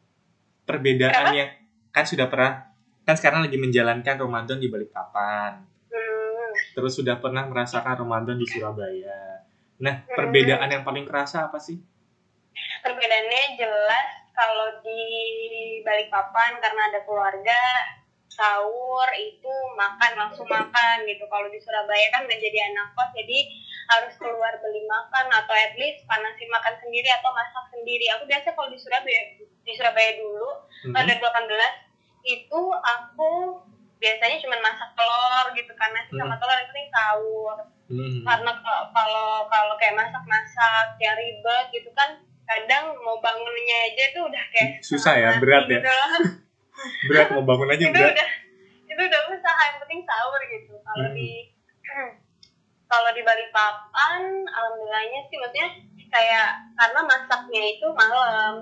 Perbedaannya 0.63 1.45
kan 1.91 2.05
sudah 2.05 2.27
pernah 2.27 2.74
kan 3.05 3.15
sekarang 3.15 3.45
lagi 3.45 3.57
menjalankan 3.57 4.17
Ramadan 4.17 4.59
di 4.59 4.69
Balikpapan. 4.69 5.61
Hmm. 5.93 6.51
Terus 6.73 6.93
sudah 6.97 7.21
pernah 7.21 7.45
merasakan 7.45 8.01
Ramadan 8.01 8.37
di 8.37 8.47
Surabaya. 8.49 9.45
Nah, 9.79 9.95
Mhm. 10.03 10.13
perbedaan 10.13 10.69
yang 10.69 10.83
paling 10.83 11.05
kerasa 11.05 11.47
apa 11.47 11.61
sih? 11.61 11.79
perbedaannya 12.55 13.57
jelas 13.57 14.09
kalau 14.31 14.79
di 14.79 15.03
Balikpapan 15.83 16.61
karena 16.61 16.83
ada 16.87 17.01
keluarga 17.03 17.61
sahur 18.29 19.09
itu 19.15 19.53
makan 19.75 20.13
langsung 20.15 20.45
makan 20.45 20.97
gitu 21.03 21.25
kalau 21.27 21.47
di 21.49 21.59
Surabaya 21.59 22.07
kan 22.11 22.27
udah 22.27 22.39
jadi 22.39 22.59
anak 22.69 22.93
kos 22.93 23.11
jadi 23.15 23.39
harus 23.89 24.15
keluar 24.19 24.59
beli 24.59 24.83
makan 24.85 25.27
atau 25.31 25.55
at 25.55 25.75
least 25.79 26.03
panasin 26.05 26.51
makan 26.51 26.75
sendiri 26.77 27.09
atau 27.09 27.31
masak 27.31 27.65
sendiri 27.71 28.07
aku 28.11 28.27
biasa 28.27 28.53
kalau 28.53 28.69
di 28.69 28.79
Surabaya 28.79 29.21
di 29.39 29.73
Surabaya 29.73 30.11
dulu 30.19 30.49
Mhm. 30.85 30.95
pada 30.95 31.13
18 31.15 31.73
itu 32.25 32.61
aku 32.75 33.31
biasanya 33.97 34.37
cuma 34.39 34.57
masak 34.59 34.91
telur 34.93 35.47
gitu 35.53 35.73
karena 35.73 35.97
nasi 35.99 36.13
sama 36.13 36.27
Hmm. 36.31 36.41
telur 36.41 36.57
yang 36.57 36.69
penting 36.69 36.89
sahur 36.91 37.57
Mhm. 37.85 38.21
karena 38.25 38.51
kalau 38.91 39.29
kalau 39.47 39.75
kayak 39.77 39.95
masak-masak 39.95 40.87
yang 40.99 41.15
ribet 41.15 41.67
gitu 41.71 41.89
kan 41.93 42.17
kadang 42.45 42.93
mau 42.99 43.17
bangunnya 43.19 43.77
aja 43.87 44.05
tuh 44.11 44.25
udah 44.25 44.45
kayak 44.51 44.77
Susah 44.81 45.15
ya, 45.15 45.37
berat 45.37 45.65
ya. 45.65 45.81
gitu. 45.81 45.89
Berat 47.09 47.29
mau 47.31 47.41
bangun 47.43 47.71
aja 47.71 47.81
itu 47.81 47.89
berat. 47.91 48.13
udah 48.13 48.29
itu 48.85 49.01
udah 49.01 49.21
usaha 49.27 49.63
yang 49.65 49.79
penting 49.79 50.01
sahur 50.03 50.41
gitu 50.45 50.75
kalau 50.83 51.07
Hmm. 51.07 51.15
di 51.15 51.31
kalau 52.91 53.11
di 53.11 53.23
Balikpapan 53.23 54.21
alhamdulillahnya 54.45 55.21
sih 55.25 55.37
maksudnya 55.37 55.69
kayak 56.09 56.49
karena 56.75 57.01
masaknya 57.03 57.63
itu 57.71 57.87
malam 57.91 58.55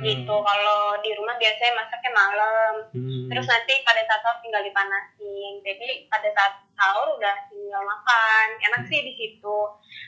Hmm. 0.00 0.02
Hmm. 0.02 0.08
gitu 0.16 0.34
kalau 0.40 0.80
di 0.98 1.10
rumah 1.12 1.36
biasanya 1.36 1.72
masaknya 1.76 2.10
malam 2.10 2.74
Hmm. 2.90 3.28
terus 3.28 3.46
nanti 3.46 3.74
pada 3.84 4.00
saat 4.02 4.20
sahur 4.24 4.40
tinggal 4.40 4.64
dipanasin 4.64 5.52
jadi 5.60 5.88
pada 6.08 6.28
saat 6.32 6.52
sahur 6.72 7.14
udah 7.14 7.36
tinggal 7.46 7.84
makan 7.84 8.46
enak 8.64 8.82
sih 8.88 9.00
di 9.00 9.12
situ 9.12 9.58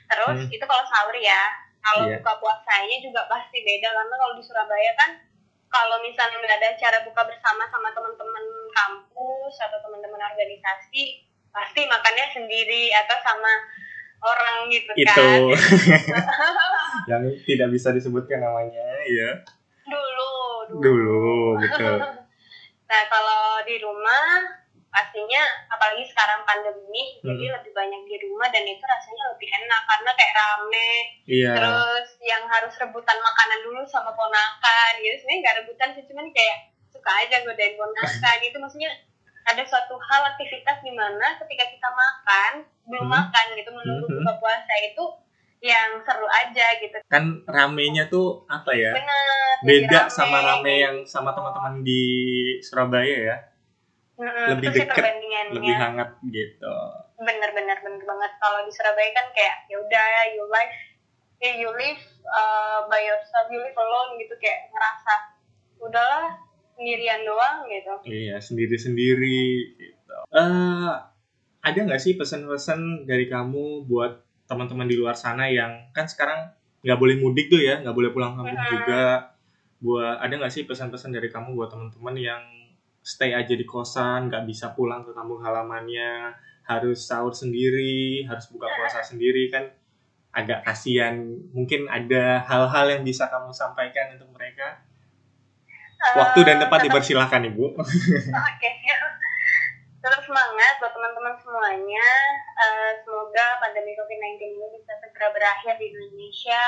terus 0.09 0.39
Hmm. 0.41 0.51
itu 0.51 0.65
kalau 0.65 0.85
sahur 0.89 1.13
ya 1.15 1.53
kalau 1.83 2.09
Iya. 2.09 2.19
buka 2.19 2.33
puasanya 2.39 2.97
juga 2.99 3.29
pasti 3.29 3.61
beda 3.61 3.89
karena 3.91 4.15
kalau 4.15 4.35
di 4.35 4.43
Surabaya 4.43 4.93
kan 4.97 5.11
kalau 5.69 6.01
misalnya 6.01 6.37
nggak 6.37 6.59
ada 6.59 6.69
acara 6.73 6.99
buka 7.03 7.23
bersama 7.25 7.65
sama 7.67 7.89
teman-teman 7.91 8.45
kampus 8.71 9.55
atau 9.59 9.79
teman-teman 9.81 10.21
organisasi 10.31 11.25
pasti 11.49 11.81
makannya 11.85 12.27
sendiri 12.31 12.93
atau 12.93 13.17
sama 13.21 13.53
orang 14.23 14.71
gitu 14.71 14.93
itu 14.95 15.11
kan 15.11 15.41
yang 17.11 17.23
tidak 17.43 17.69
bisa 17.69 17.91
disebutkan 17.91 18.39
namanya 18.39 18.87
ya 19.11 19.31
dulu 20.79 21.59
betul 21.59 21.99
Nah, 22.83 23.09
kalau 23.09 23.65
di 23.65 23.81
rumah 23.81 24.53
pastinya 24.93 25.41
apalagi 25.67 26.05
sekarang 26.05 26.45
pandemi 26.45 27.17
Hmm. 27.25 27.33
jadi 27.33 27.57
lebih 27.57 27.73
banyak 27.73 28.05
di 28.05 28.17
rumah 28.21 28.53
dan 28.53 28.61
itu 28.63 28.85
rasanya 28.85 29.25
lebih 29.33 29.49
enak 29.49 29.81
karena 29.89 30.11
kayak 30.13 30.35
rame 30.37 30.93
iya 31.25 31.53
terus 31.57 32.09
yang 32.21 32.45
harus 32.45 32.77
rebutan 32.77 33.17
makanan 33.17 33.65
dulu 33.65 33.81
sama 33.89 34.13
ponakan 34.13 34.93
gitu 35.01 35.17
sebenarnya 35.17 35.41
nggak 35.41 35.57
rebutan 35.65 35.89
sih 35.97 36.05
cuman 36.05 36.29
kayak 36.37 36.57
suka 36.93 37.11
aja 37.25 37.41
godain 37.41 37.73
ponakan 37.73 38.39
itu 38.45 38.57
maksudnya 38.61 38.91
ada 39.43 39.63
suatu 39.65 39.97
hal 39.97 40.23
aktivitas 40.29 40.77
di 40.85 40.93
mana 40.93 41.41
ketika 41.41 41.65
kita 41.73 41.89
makan 41.89 42.53
belum 42.85 43.09
Hmm. 43.09 43.17
makan 43.17 43.45
gitu 43.57 43.71
menunggu 43.73 44.07
Mhm. 44.07 44.17
buka 44.21 44.33
puasa 44.37 44.75
itu 44.85 45.05
yang 45.63 46.03
seru 46.03 46.27
aja 46.27 46.67
gitu. 46.83 46.99
Kan 47.07 47.47
ramenya 47.47 48.11
tuh 48.11 48.43
apa 48.51 48.75
ya? 48.75 48.91
Bener 48.99 49.23
beda 49.63 50.11
rame. 50.11 50.11
sama 50.11 50.39
rame 50.43 50.75
yang 50.83 50.97
sama 51.07 51.31
teman-teman 51.31 51.87
di 51.87 52.03
Surabaya 52.59 53.17
ya. 53.31 53.37
Mm-mm, 54.19 54.59
lebih 54.59 54.87
perbandingannya. 54.91 55.55
lebih 55.55 55.75
hangat 55.79 56.11
gitu. 56.35 56.77
Bener-bener 57.15 57.79
bener 57.79 58.03
banget. 58.03 58.33
Kalau 58.43 58.67
di 58.67 58.73
Surabaya 58.75 59.11
kan 59.15 59.27
kayak 59.31 59.71
ya 59.71 59.79
udah 59.79 60.07
you 60.35 60.45
live 60.51 60.77
ya 61.39 61.53
you 61.55 61.71
live 61.79 62.03
uh, 62.27 62.83
by 62.91 62.99
yourself 62.99 63.47
you 63.55 63.63
live 63.63 63.79
alone 63.79 64.19
gitu. 64.19 64.35
Kayak 64.43 64.67
ngerasa 64.75 65.15
udahlah 65.79 66.43
sendirian 66.75 67.23
doang 67.23 67.71
gitu. 67.71 67.95
Iya 68.11 68.43
sendiri-sendiri 68.43 69.79
gitu. 69.79 70.17
Eh 70.35 70.91
ada 71.63 71.79
nggak 71.79 72.03
sih 72.03 72.19
pesan-pesan 72.19 73.07
dari 73.07 73.31
kamu 73.31 73.87
buat 73.87 74.32
teman-teman 74.53 74.85
di 74.85 74.95
luar 74.95 75.17
sana 75.17 75.49
yang 75.49 75.89
kan 75.91 76.05
sekarang 76.05 76.53
nggak 76.83 76.99
boleh 76.99 77.17
mudik 77.17 77.49
tuh 77.49 77.59
ya 77.59 77.81
nggak 77.81 77.95
boleh 77.95 78.11
pulang 78.11 78.37
kampung 78.37 78.53
juga. 78.69 79.33
Buat 79.79 80.21
ada 80.21 80.33
nggak 80.37 80.53
sih 80.53 80.63
pesan-pesan 80.63 81.11
dari 81.11 81.27
kamu 81.27 81.53
buat 81.53 81.73
teman-teman 81.73 82.15
yang 82.15 82.43
stay 83.01 83.33
aja 83.33 83.51
di 83.51 83.65
kosan 83.65 84.29
nggak 84.29 84.45
bisa 84.45 84.71
pulang 84.73 85.03
ke 85.03 85.11
kampung 85.11 85.41
halamannya 85.41 86.31
harus 86.63 87.03
sahur 87.03 87.35
sendiri 87.35 88.23
harus 88.23 88.47
buka 88.47 88.71
puasa 88.71 89.03
sendiri 89.03 89.49
kan 89.49 89.67
agak 90.31 90.63
kasihan. 90.63 91.19
Mungkin 91.51 91.89
ada 91.89 92.41
hal-hal 92.43 92.87
yang 92.91 93.03
bisa 93.03 93.27
kamu 93.27 93.51
sampaikan 93.51 94.15
untuk 94.15 94.31
mereka? 94.33 94.81
Waktu 96.03 96.41
dan 96.43 96.57
Eh, 96.57 96.61
tempat 96.63 96.79
tetap- 96.79 96.87
dipersilahkan 96.89 97.43
ibu. 97.47 97.67
Oke. 98.51 98.71
Tetap 99.99 100.19
semangat 100.19 100.75
buat 100.79 100.91
teman-teman 100.91 101.35
semuanya. 101.39 102.09
Eh, 102.63 102.93
semoga 103.03 103.59
pandemi 103.59 103.91
COVID-19 103.99 104.39
ini 104.55 104.67
bisa 104.79 104.95
segera 105.03 105.35
berakhir 105.35 105.75
di 105.83 105.91
Indonesia 105.91 106.63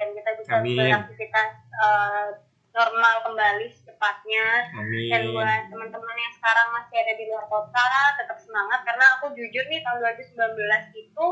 dan 0.00 0.08
kita 0.16 0.30
bisa 0.40 0.52
Amin. 0.56 0.72
beraktivitas 0.72 1.52
eh, 1.68 2.28
normal 2.72 3.14
kembali 3.28 3.66
secepatnya. 3.68 4.46
Dan 4.72 4.80
amin 4.80 5.36
buat 5.36 5.62
teman-teman 5.68 6.16
yang 6.16 6.32
sekarang 6.40 6.68
masih 6.72 6.96
ada 6.96 7.12
di 7.12 7.24
luar 7.28 7.44
kota, 7.52 7.88
tetap 8.16 8.38
semangat 8.40 8.80
karena 8.88 9.04
aku 9.20 9.36
jujur 9.36 9.64
nih 9.68 9.84
tahun 9.84 10.00
2019 10.16 10.96
itu 10.96 11.26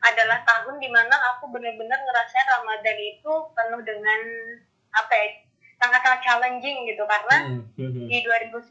adalah 0.00 0.40
tahun 0.48 0.80
di 0.80 0.88
mana 0.88 1.14
aku 1.36 1.52
benar-benar 1.52 2.00
ngerasain 2.00 2.48
Ramadan 2.48 2.98
itu 2.98 3.32
penuh 3.52 3.82
dengan 3.84 4.20
apa 4.96 5.12
ya 5.12 5.28
sangat-sangat 5.80 6.20
challenging 6.20 6.84
gitu 6.84 7.02
karena 7.02 7.36
Hmm, 7.42 7.64
hmm, 7.72 7.90
hmm. 7.90 8.06
di 8.06 8.18
2019 8.20 8.68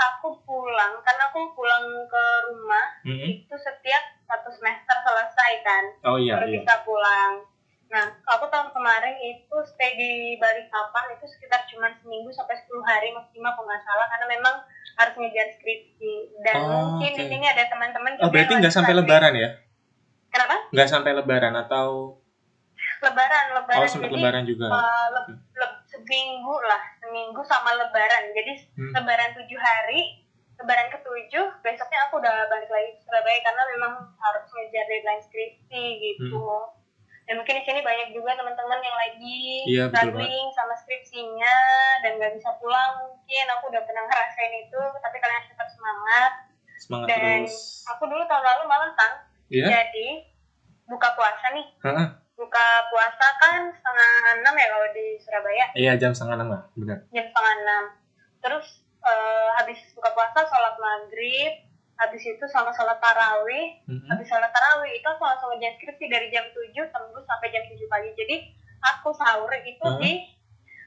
aku 0.00 0.28
pulang 0.40 0.94
karena 1.02 1.22
aku 1.26 1.40
pulang 1.52 1.82
ke 2.06 2.24
rumah 2.46 2.86
Hmm, 3.02 3.18
itu 3.36 3.54
setiap 3.56 4.02
satu 4.22 4.48
semester 4.48 4.96
selesai 4.96 5.52
kan 5.60 5.84
oh 6.04 6.16
iya 6.16 6.38
baru 6.38 6.46
iya. 6.48 6.54
bisa 6.56 6.74
pulang. 6.82 7.42
Nah 7.86 8.02
aku 8.26 8.46
tahun 8.46 8.70
kemarin 8.70 9.14
itu 9.16 9.56
stay 9.64 9.94
di 9.94 10.10
Balikpapan 10.36 11.06
itu 11.12 11.26
sekitar 11.28 11.66
cuma 11.66 11.86
seminggu 11.96 12.30
sampai 12.30 12.54
10 12.56 12.66
hari 12.80 13.10
maksimal 13.10 13.50
kalau 13.52 13.66
nggak 13.66 13.82
salah 13.82 14.06
karena 14.08 14.26
memang 14.28 14.54
harus 14.96 15.14
ngejar 15.14 15.48
skripsi. 15.52 16.14
Dan 16.40 16.54
Oh, 16.56 16.66
mungkin 16.94 17.10
oke. 17.10 17.18
di 17.20 17.24
sini 17.28 17.44
ada 17.44 17.62
teman-teman 17.64 18.18
oh 18.18 18.26
berarti 18.28 18.52
nggak 18.56 18.70
sampai 18.72 18.90
skripsi. 18.92 19.02
lebaran 19.04 19.34
ya? 19.34 19.50
Kenapa? 20.28 20.56
Nggak 20.68 20.88
sampai 20.88 21.10
lebaran 21.12 21.54
atau 21.56 21.86
lebaran 22.98 23.44
lebaran. 23.52 23.78
Oh 23.78 23.86
sempat 23.88 24.10
lebaran 24.10 24.42
juga. 24.44 24.66
uh, 24.66 25.06
le- 25.12 25.26
le- 25.54 25.75
seminggu 25.98 26.54
lah 26.62 26.82
seminggu 26.98 27.40
sama 27.42 27.72
lebaran 27.72 28.24
jadi 28.30 28.52
Hmm. 28.74 28.92
lebaran 28.92 29.30
tujuh 29.32 29.56
hari 29.56 30.20
lebaran 30.56 30.88
ketujuh 30.88 31.46
besoknya 31.60 31.98
aku 32.06 32.16
udah 32.16 32.46
balik 32.46 32.68
lagi 32.68 32.90
ke 32.92 33.00
Surabaya 33.02 33.40
karena 33.40 33.62
memang 33.70 33.92
harus 34.16 34.44
ngejar 34.46 34.84
deadline 34.84 35.20
skripsi 35.20 35.84
gitu 35.98 36.44
dan 37.26 37.34
mungkin 37.36 37.58
di 37.58 37.64
sini 37.64 37.82
banyak 37.82 38.14
juga 38.14 38.32
teman-teman 38.34 38.80
yang 38.80 38.96
lagi 38.96 39.42
Hmm. 39.66 39.68
Iya, 39.68 39.84
betul 39.88 39.98
struggling 40.14 40.46
sama 40.52 40.74
skripsinya 40.76 41.56
dan 42.00 42.10
nggak 42.16 42.32
bisa 42.34 42.50
pulang 42.56 42.92
mungkin 43.02 43.44
aku 43.50 43.64
udah 43.66 43.82
pernah 43.82 44.04
ngerasain 44.04 44.54
itu 44.60 44.80
tapi 44.96 45.16
kalian 45.18 45.36
harus 45.36 45.50
tetap 45.50 45.68
semangat 45.68 46.32
semangat 46.78 47.06
dan 47.08 47.20
terus 47.42 47.56
aku 47.88 48.02
dulu 48.06 48.22
tahun 48.24 48.44
lalu 48.44 48.62
malah 48.66 48.92
tang 48.94 49.14
Iya? 49.46 49.66
jadi 49.66 50.08
buka 50.86 51.08
puasa 51.14 51.46
nih 51.50 51.66
Heeh. 51.82 52.06
Buka 52.36 52.66
puasa 52.92 53.26
kan 53.40 53.72
setengah 53.72 54.10
enam 54.40 54.54
ya 54.54 54.66
kalau 54.68 54.88
di 54.92 55.06
Surabaya? 55.18 55.66
Iya 55.72 55.92
jam 55.96 56.12
setengah 56.12 56.36
enam 56.40 56.48
lah 56.52 56.62
benar. 56.76 56.98
Jam 57.10 57.26
setengah 57.26 57.54
enam. 57.64 57.84
Terus 58.44 58.66
eh, 59.02 59.48
habis 59.56 59.78
buka 59.96 60.12
puasa 60.12 60.44
sholat 60.44 60.76
maghrib 60.76 61.52
habis 61.96 62.22
itu 62.22 62.44
sama 62.52 62.68
sholat 62.76 63.00
tarawih. 63.00 63.80
Mhm. 63.88 64.04
habis 64.12 64.28
sholat 64.28 64.52
tarawih 64.52 64.92
itu 64.92 65.06
aku 65.08 65.24
langsung 65.24 65.48
ngerjain 65.48 65.80
skripsi 65.80 66.06
dari 66.12 66.28
jam 66.28 66.44
7 66.52 66.92
tembus 66.92 67.24
sampai 67.24 67.48
jam 67.48 67.64
7 67.64 67.88
pagi. 67.88 68.10
Jadi 68.12 68.36
aku 68.84 69.08
sahur 69.16 69.48
itu 69.56 69.80
Hah? 69.80 69.96
di 69.96 70.12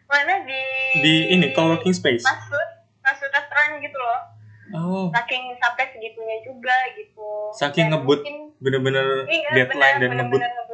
mana? 0.06 0.46
Di 0.46 0.62
di 1.02 1.14
ini 1.34 1.50
coworking 1.50 1.98
space? 1.98 2.22
Masuk 2.22 2.68
masuk 3.02 3.30
restoran 3.34 3.82
gitu 3.82 3.98
loh. 3.98 4.22
Oh. 4.70 5.10
Saking 5.10 5.58
sampai 5.58 5.90
segitunya 5.90 6.38
juga 6.46 6.78
gitu. 6.94 7.30
Saking 7.58 7.90
Dan 7.90 8.06
ngebut 8.06 8.22
bener-bener 8.62 9.26
iya, 9.26 9.66
deadline 9.66 9.98
bener, 9.98 10.06
dan 10.06 10.10
ngebut. 10.14 10.38
bener-bener 10.38 10.52
ngebut 10.62 10.69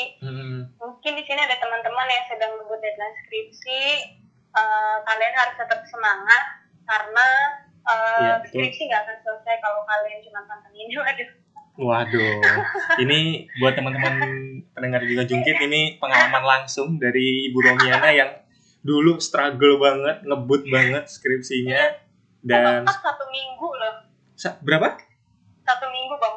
skripsi 0.00 0.24
Hmm. 0.24 0.60
mungkin 0.76 1.12
di 1.16 1.24
sini 1.24 1.40
ada 1.40 1.56
teman-teman 1.56 2.08
yang 2.08 2.24
sedang 2.26 2.52
ngebut 2.56 2.80
deadline 2.80 3.16
skripsi. 3.24 3.82
Eh, 4.50 4.96
kalian 5.06 5.34
harus 5.36 5.54
tetap 5.56 5.80
semangat 5.86 6.42
karena 6.82 7.28
Iya, 7.80 8.34
betul. 8.44 8.50
skripsi 8.60 8.82
nggak 8.86 9.02
akan 9.02 9.16
selesai 9.24 9.54
kalau 9.58 9.80
kalian 9.84 10.20
cuma 10.22 10.40
pantengin. 10.46 10.86
Waduh. 11.00 11.30
Waduh, 11.80 12.36
ini 13.00 13.48
buat 13.56 13.72
teman-teman 13.72 14.14
pendengar 14.76 15.00
juga 15.00 15.24
jungkit 15.24 15.56
ini 15.64 15.96
pengalaman 15.96 16.44
langsung 16.44 17.00
dari 17.00 17.48
Ibu 17.48 17.56
Romiana 17.56 18.12
yang 18.12 18.36
dulu 18.84 19.16
struggle 19.16 19.80
banget, 19.80 20.20
ngebut 20.28 20.68
banget 20.68 21.08
skripsinya. 21.08 21.80
Dan 22.44 22.84
bab 22.84 22.88
empat 22.88 22.98
satu 23.00 23.24
minggu 23.32 23.68
loh. 23.70 23.94
Sa- 24.36 24.60
berapa? 24.60 24.96
satu 25.64 25.86
minggu 25.86 26.10
ngerjain 26.10 26.29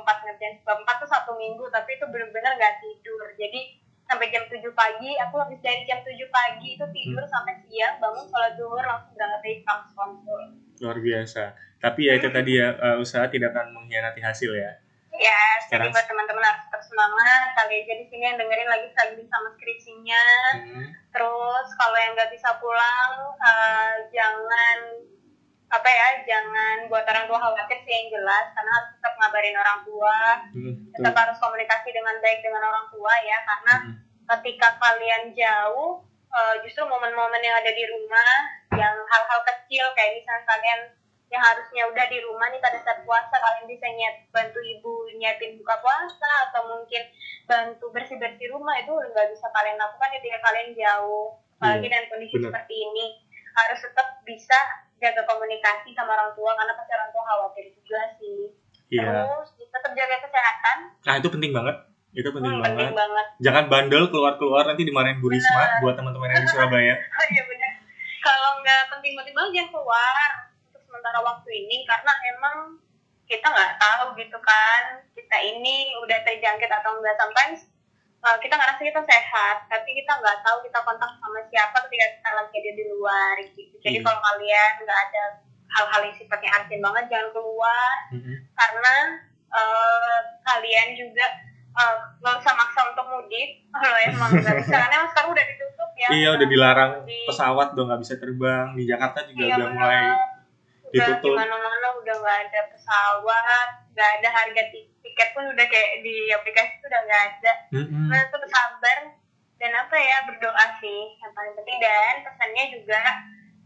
bab 0.64 0.80
empat 0.80 0.96
tuh 1.04 1.10
satu 1.12 1.32
minggu 1.36 1.68
tapi 1.70 1.96
itu 1.96 2.06
benar-benar 2.08 2.56
nggak 2.56 2.80
tidur 2.80 3.28
jadi 3.36 3.62
sampai 4.04 4.28
jam 4.30 4.44
7 4.46 4.60
pagi 4.76 5.16
aku 5.16 5.36
habis 5.40 5.60
dari 5.64 5.88
jam 5.88 6.04
7 6.04 6.12
pagi 6.28 6.76
itu 6.76 6.86
tidur 6.92 7.24
sampai 7.24 7.56
siang 7.64 7.98
bangun 7.98 8.28
sholat 8.28 8.54
duhur 8.60 8.84
langsung 8.84 9.16
berangkat 9.16 9.40
dari 9.42 9.58
kampus 9.64 9.92
konsul 9.96 10.42
Luar 10.82 11.00
biasa. 11.00 11.54
Tapi 11.80 12.12
ya 12.12 12.20
itu 12.20 12.28
tadi 12.28 12.60
ya 12.60 12.76
eh, 12.76 12.98
usaha 13.00 13.24
tidak 13.32 13.56
akan 13.56 13.72
mengkhianati 13.72 14.20
hasil 14.20 14.52
ya. 14.52 14.72
Ya, 15.14 15.40
jadi 15.70 15.88
Sekarang- 15.88 15.94
buat 15.94 16.08
teman-teman 16.10 16.44
harus 16.44 16.66
tetap 16.66 16.82
semangat. 16.84 17.46
Kali 17.54 17.86
aja 17.86 17.94
di 17.94 18.06
sini 18.10 18.24
yang 18.26 18.38
dengerin 18.42 18.68
lagi 18.68 18.88
struggling 18.92 19.30
sama 19.30 19.50
skripsinya. 19.54 20.26
Hmm. 20.60 20.86
Terus 21.14 21.68
kalau 21.78 21.98
yang 22.02 22.18
nggak 22.18 22.32
bisa 22.34 22.50
pulang, 22.58 23.12
eh, 23.38 23.94
jangan 24.10 24.78
apa 25.74 25.90
ya, 25.90 26.08
jangan 26.22 26.86
buat 26.86 27.02
orang 27.02 27.26
tua 27.26 27.42
khawatir 27.42 27.82
sih 27.82 27.90
yang 27.92 28.08
jelas, 28.14 28.46
karena 28.54 28.72
harus 28.78 28.90
tetap 28.94 29.14
ngabarin 29.18 29.58
orang 29.58 29.80
tua. 29.82 30.20
Hmm, 30.54 30.74
Tetap 30.94 31.12
betul. 31.12 31.22
harus 31.26 31.38
komunikasi 31.42 31.90
dengan 31.90 32.16
baik 32.22 32.40
dengan 32.46 32.62
orang 32.62 32.86
tua 32.94 33.14
ya, 33.26 33.38
karena 33.42 33.76
Hmm. 33.82 33.94
ketika 34.38 34.78
kalian 34.78 35.34
jauh, 35.34 36.06
eh, 36.30 36.56
justru 36.62 36.86
momen-momen 36.86 37.42
yang 37.42 37.58
ada 37.58 37.74
di 37.74 37.84
rumah, 37.84 38.34
yang 38.74 38.96
hal-hal 38.96 39.40
kecil 39.44 39.86
kayak 39.94 40.18
misalnya 40.18 40.46
kalian 40.48 40.82
yang 41.30 41.42
harusnya 41.42 41.84
udah 41.90 42.06
di 42.06 42.22
rumah 42.22 42.46
nih 42.48 42.62
pada 42.62 42.78
saat 42.78 43.02
puasa 43.02 43.34
kalian 43.34 43.66
bisa 43.66 43.90
nyet 43.90 44.22
bantu 44.30 44.62
ibu 44.62 45.10
nyiapin 45.18 45.58
buka 45.58 45.82
puasa 45.82 46.30
atau 46.46 46.62
mungkin 46.70 47.02
bantu 47.50 47.90
bersih 47.90 48.22
bersih 48.22 48.54
rumah 48.54 48.78
itu 48.78 48.94
nggak 48.94 49.34
bisa 49.34 49.50
kalian 49.50 49.82
lakukan 49.82 50.14
ketika 50.14 50.38
kalian 50.46 50.78
jauh 50.78 51.34
apalagi 51.58 51.82
Iya, 51.82 51.86
dengan 51.90 52.06
kondisi 52.06 52.36
benar. 52.38 52.46
seperti 52.54 52.76
ini 52.78 53.06
harus 53.54 53.80
tetap 53.82 54.08
bisa 54.22 54.60
jaga 55.04 55.22
komunikasi 55.28 55.92
sama 55.92 56.16
orang 56.16 56.32
tua 56.32 56.56
karena 56.56 56.74
pasti 56.80 56.92
orang 56.96 57.12
tua 57.12 57.24
khawatir 57.28 57.66
juga 57.76 58.02
sih 58.16 58.40
Iya. 58.94 59.10
terus 59.10 59.50
tetap 59.58 59.92
jaga 59.92 60.16
kesehatan 60.22 60.78
Nah, 61.04 61.16
itu 61.20 61.28
penting 61.28 61.52
banget. 61.52 61.76
Itu 62.14 62.30
penting 62.30 62.54
hmm, 62.56 62.62
banget. 62.62 62.78
penting 62.78 62.94
banget 62.96 63.28
Jangan 63.42 63.64
bandel 63.68 64.04
keluar-keluar 64.08 64.64
nanti 64.70 64.86
dimarahin 64.86 65.18
Bu 65.18 65.34
Risma 65.34 65.82
buat 65.82 65.98
teman-teman 65.98 66.30
yang 66.30 66.46
di 66.46 66.50
Surabaya. 66.54 66.96
oh 67.20 67.26
iya 67.28 67.44
benar 67.44 67.74
kalau 68.24 68.52
nggak 68.64 68.84
penting-penting 68.88 69.36
banget 69.36 69.52
jangan 69.60 69.70
keluar 69.76 70.30
untuk 70.72 70.82
sementara 70.88 71.20
waktu 71.20 71.50
ini 71.52 71.84
karena 71.84 72.14
emang 72.32 72.58
kita 73.28 73.48
nggak 73.52 73.74
tahu 73.82 74.06
gitu 74.16 74.38
kan 74.40 74.84
kita 75.12 75.38
ini 75.44 75.92
udah 76.00 76.20
terjangkit 76.24 76.72
atau 76.72 76.92
enggak 76.96 77.18
sometimes 77.20 77.68
uh, 78.24 78.38
kita 78.40 78.54
ngerasa 78.54 78.82
kita 78.82 79.02
sehat 79.04 79.58
tapi 79.66 79.90
kita 79.94 80.12
nggak 80.14 80.38
tahu 80.42 80.58
kita 80.62 80.80
kontak 80.82 81.12
sama 81.14 81.40
siapa 81.46 81.78
ketika 81.84 82.06
kita 82.14 82.30
lagi 82.34 82.56
ada 82.56 82.72
di 82.74 82.86
luar 82.90 83.36
gitu 83.46 83.76
jadi 83.80 83.98
Iya. 83.98 84.04
kalau 84.04 84.20
kalian 84.22 84.72
nggak 84.80 85.00
ada 85.02 85.24
hal-hal 85.70 86.02
yang 86.04 86.16
sifatnya 86.16 86.50
urgent 86.54 86.82
banget 86.82 87.04
jangan 87.08 87.30
keluar 87.32 87.96
Mm-mm. 88.10 88.36
karena 88.54 88.96
uh, 89.50 90.18
kalian 90.44 90.88
juga 90.94 91.26
uh, 91.74 91.96
nggak 92.18 92.36
usah 92.40 92.54
maksa 92.54 92.82
untuk 92.88 93.06
mudik 93.08 93.50
kalau 93.76 93.98
emang 94.04 94.30
nggak 94.32 94.56
bisa 94.58 94.76
karena 94.76 94.96
emang 94.96 95.10
sekarang 95.10 95.30
udah 95.32 95.46
ditutup 95.46 95.90
ya 95.94 96.10
Iya, 96.10 96.30
udah 96.34 96.48
dilarang 96.48 96.92
Di- 97.04 97.26
pesawat 97.26 97.68
udah 97.72 97.84
nggak 97.86 98.02
bisa 98.02 98.14
terbang. 98.18 98.68
Di 98.74 98.84
Jakarta 98.84 99.24
juga 99.24 99.44
Iya, 99.46 99.56
udah 99.56 99.70
mulai 99.72 100.04
udah 100.94 101.08
ditutup. 101.10 101.26
di 101.26 101.30
mana-mana 101.34 101.88
udah 101.98 102.16
nggak 102.16 102.40
ada 102.46 102.60
pesawat 102.70 103.68
nggak 103.92 104.10
ada 104.20 104.30
harga 104.30 104.64
ti- 104.70 104.94
tiket 105.00 105.30
pun 105.32 105.44
udah 105.46 105.66
kayak 105.66 106.02
di 106.02 106.30
aplikasi 106.30 106.72
itu 106.72 106.86
udah 106.86 107.02
nggak 107.04 107.24
ada 107.28 107.52
Mm-mm. 107.74 108.08
nah 108.08 108.22
tetap 108.24 108.46
sabar 108.48 108.98
dan 109.58 109.72
apa 109.74 109.96
ya 109.96 110.18
berdoa 110.24 110.66
sih 110.78 111.02
yang 111.18 111.32
paling 111.32 111.54
penting 111.56 111.78
dan 111.80 112.14
pesannya 112.22 112.64
juga 112.72 113.02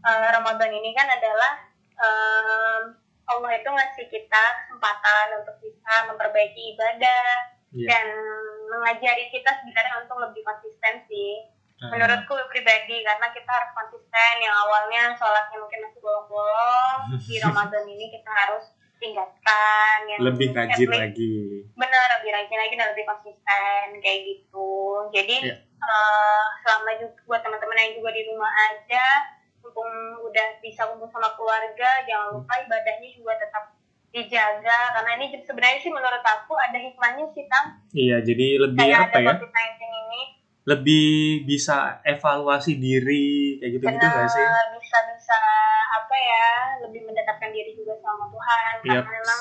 eh, 0.00 0.28
Ramadan 0.32 0.72
ini 0.72 0.90
kan 0.92 1.06
adalah 1.06 1.52
em, 1.94 2.82
Allah 3.26 3.52
itu 3.52 3.68
ngasih 3.68 4.06
kita 4.06 4.42
kesempatan 4.64 5.26
untuk 5.36 5.56
bisa 5.58 5.92
memperbaiki 6.06 6.72
ibadah 6.72 7.54
Iya. 7.68 7.84
dan 7.84 8.06
mengajari 8.66 9.28
kita 9.28 9.60
sebenarnya 9.60 10.00
untuk 10.00 10.16
lebih 10.18 10.40
konsisten 10.40 11.04
sih 11.04 11.44
Nah, 11.78 11.88
menurutku 11.88 12.34
pribadi 12.48 13.00
karena 13.00 13.26
kita 13.30 13.46
harus 13.48 13.70
konsisten. 13.72 14.32
Yang 14.38 14.54
awalnya 14.56 15.02
sholatnya 15.14 15.56
mungkin 15.56 15.80
masih 15.80 16.00
bolong-bolong 16.00 16.98
di 17.28 17.36
Ramadan 17.38 17.84
ini 17.86 18.06
kita 18.10 18.26
harus 18.28 18.64
tingkatkan 18.98 19.98
yang 20.06 20.20
lebih 20.20 20.50
rajin 20.50 20.74
least- 20.84 20.90
lagi. 20.92 21.34
benar 21.72 22.18
lebih 22.18 22.30
rajin 22.30 22.58
lagi 22.58 22.74
dan 22.74 22.88
lebih 22.90 23.06
konsisten 23.06 23.84
kayak 23.96 24.20
gitu. 24.24 24.70
Jadi 25.10 25.36
Iya. 25.44 25.54
eh, 25.62 26.44
selama 26.60 26.90
juga 26.96 27.14
buat 27.24 27.40
teman-teman 27.40 27.78
yang 27.78 27.94
juga 27.94 28.10
di 28.10 28.22
rumah 28.24 28.50
aja 28.66 29.06
mumpung 29.60 29.86
udah 30.20 30.46
bisa 30.58 30.82
kumpul 30.84 31.06
sama 31.06 31.30
keluarga 31.34 32.02
jangan 32.02 32.34
lupa 32.34 32.58
ibadahnya 32.58 33.08
juga 33.12 33.38
tetap 33.38 33.70
dijaga. 34.10 34.78
Karena 34.92 35.10
ini 35.14 35.26
sebenarnya 35.38 35.78
sih 35.78 35.92
menurut 35.92 36.24
aku 36.24 36.58
ada 36.58 36.74
hikmahnya 36.76 37.30
sih 37.30 37.46
tang 37.46 37.78
Iya, 37.92 38.18
jadi 38.20 38.46
lebih 38.58 38.82
kayak 38.82 38.98
apa 39.04 39.10
ada 39.12 39.18
ya? 39.20 39.26
COVID-19 39.30 39.78
ini 39.78 40.22
Lebih 40.68 41.48
bisa 41.48 42.04
evaluasi 42.04 42.76
diri 42.76 43.56
kayak 43.56 43.72
gitu-gitu 43.80 44.04
nggak 44.04 44.28
sih? 44.28 44.46
bisa 44.88 44.98
bisa 45.16 45.38
apa 46.00 46.16
ya 46.16 46.48
lebih 46.88 47.04
mendekatkan 47.04 47.52
diri 47.52 47.76
juga 47.76 47.96
sama 48.00 48.28
Tuhan 48.32 48.74
Yap. 48.88 49.04
karena 49.04 49.10
memang 49.20 49.40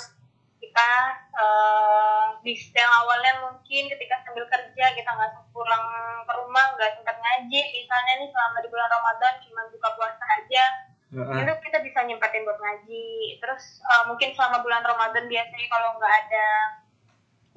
kita 0.60 0.92
eh, 1.40 2.26
di 2.44 2.54
yang 2.76 2.92
awalnya 2.92 3.34
mungkin 3.48 3.84
ketika 3.88 4.16
sambil 4.28 4.44
kerja 4.52 4.86
kita 4.92 5.08
nggak 5.08 5.32
sempat 5.32 5.48
pulang 5.56 5.86
ke 6.28 6.34
rumah 6.36 6.66
nggak 6.76 6.92
sempat 7.00 7.16
ngaji 7.16 7.62
misalnya 7.80 8.14
nih 8.20 8.30
selama 8.32 8.58
di 8.60 8.68
bulan 8.68 8.90
Ramadan 8.92 9.34
cuma 9.48 9.62
buka 9.72 9.90
puasa 9.96 10.24
aja 10.36 10.64
Heeh. 11.08 11.40
itu 11.48 11.54
kita 11.64 11.80
bisa 11.80 12.00
nyempatin 12.04 12.44
buat 12.44 12.60
ngaji 12.60 13.40
terus 13.40 13.80
eh, 13.80 14.04
mungkin 14.12 14.36
selama 14.36 14.60
bulan 14.60 14.84
Ramadan 14.84 15.26
biasanya 15.32 15.68
kalau 15.72 15.90
nggak 15.96 16.14
ada 16.28 16.48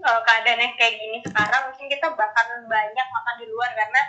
eh, 0.00 0.20
keadaan 0.22 0.58
yang 0.58 0.74
kayak 0.74 0.94
gini 0.96 1.18
sekarang 1.20 1.62
mungkin 1.66 1.86
kita 1.86 2.06
bahkan 2.10 2.46
banyak 2.64 3.06
makan 3.08 3.34
di 3.36 3.46
luar 3.46 3.70
karena 3.72 4.00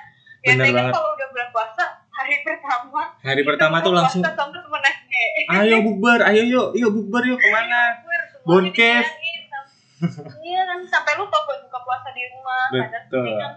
Bener 0.41 0.57
biasanya 0.57 0.71
kan 0.71 0.77
banget. 0.81 0.93
kalau 0.93 1.09
udah 1.11 1.27
bulan 1.29 1.49
puasa 1.51 1.83
hari 2.11 2.35
pertama 2.41 3.01
Hari 3.21 3.41
pertama 3.43 3.75
tuh 3.79 3.93
langsung, 3.93 4.23
ayo 5.53 5.77
bukber, 5.85 6.19
ayo 6.25 6.41
yuk, 6.43 6.67
yuk 6.73 6.91
bukber 6.91 7.23
yuk 7.25 7.37
ke 7.37 7.49
mana? 7.49 8.01
Bon 8.41 8.65
Cave. 8.67 9.05
iya 10.41 10.61
kan 10.65 10.81
sampai 10.83 11.13
lupa 11.13 11.37
buat 11.45 11.61
buka 11.61 11.79
puasa 11.79 12.09
di 12.09 12.25
rumah 12.27 12.65
Betul. 12.73 13.37
kan 13.37 13.53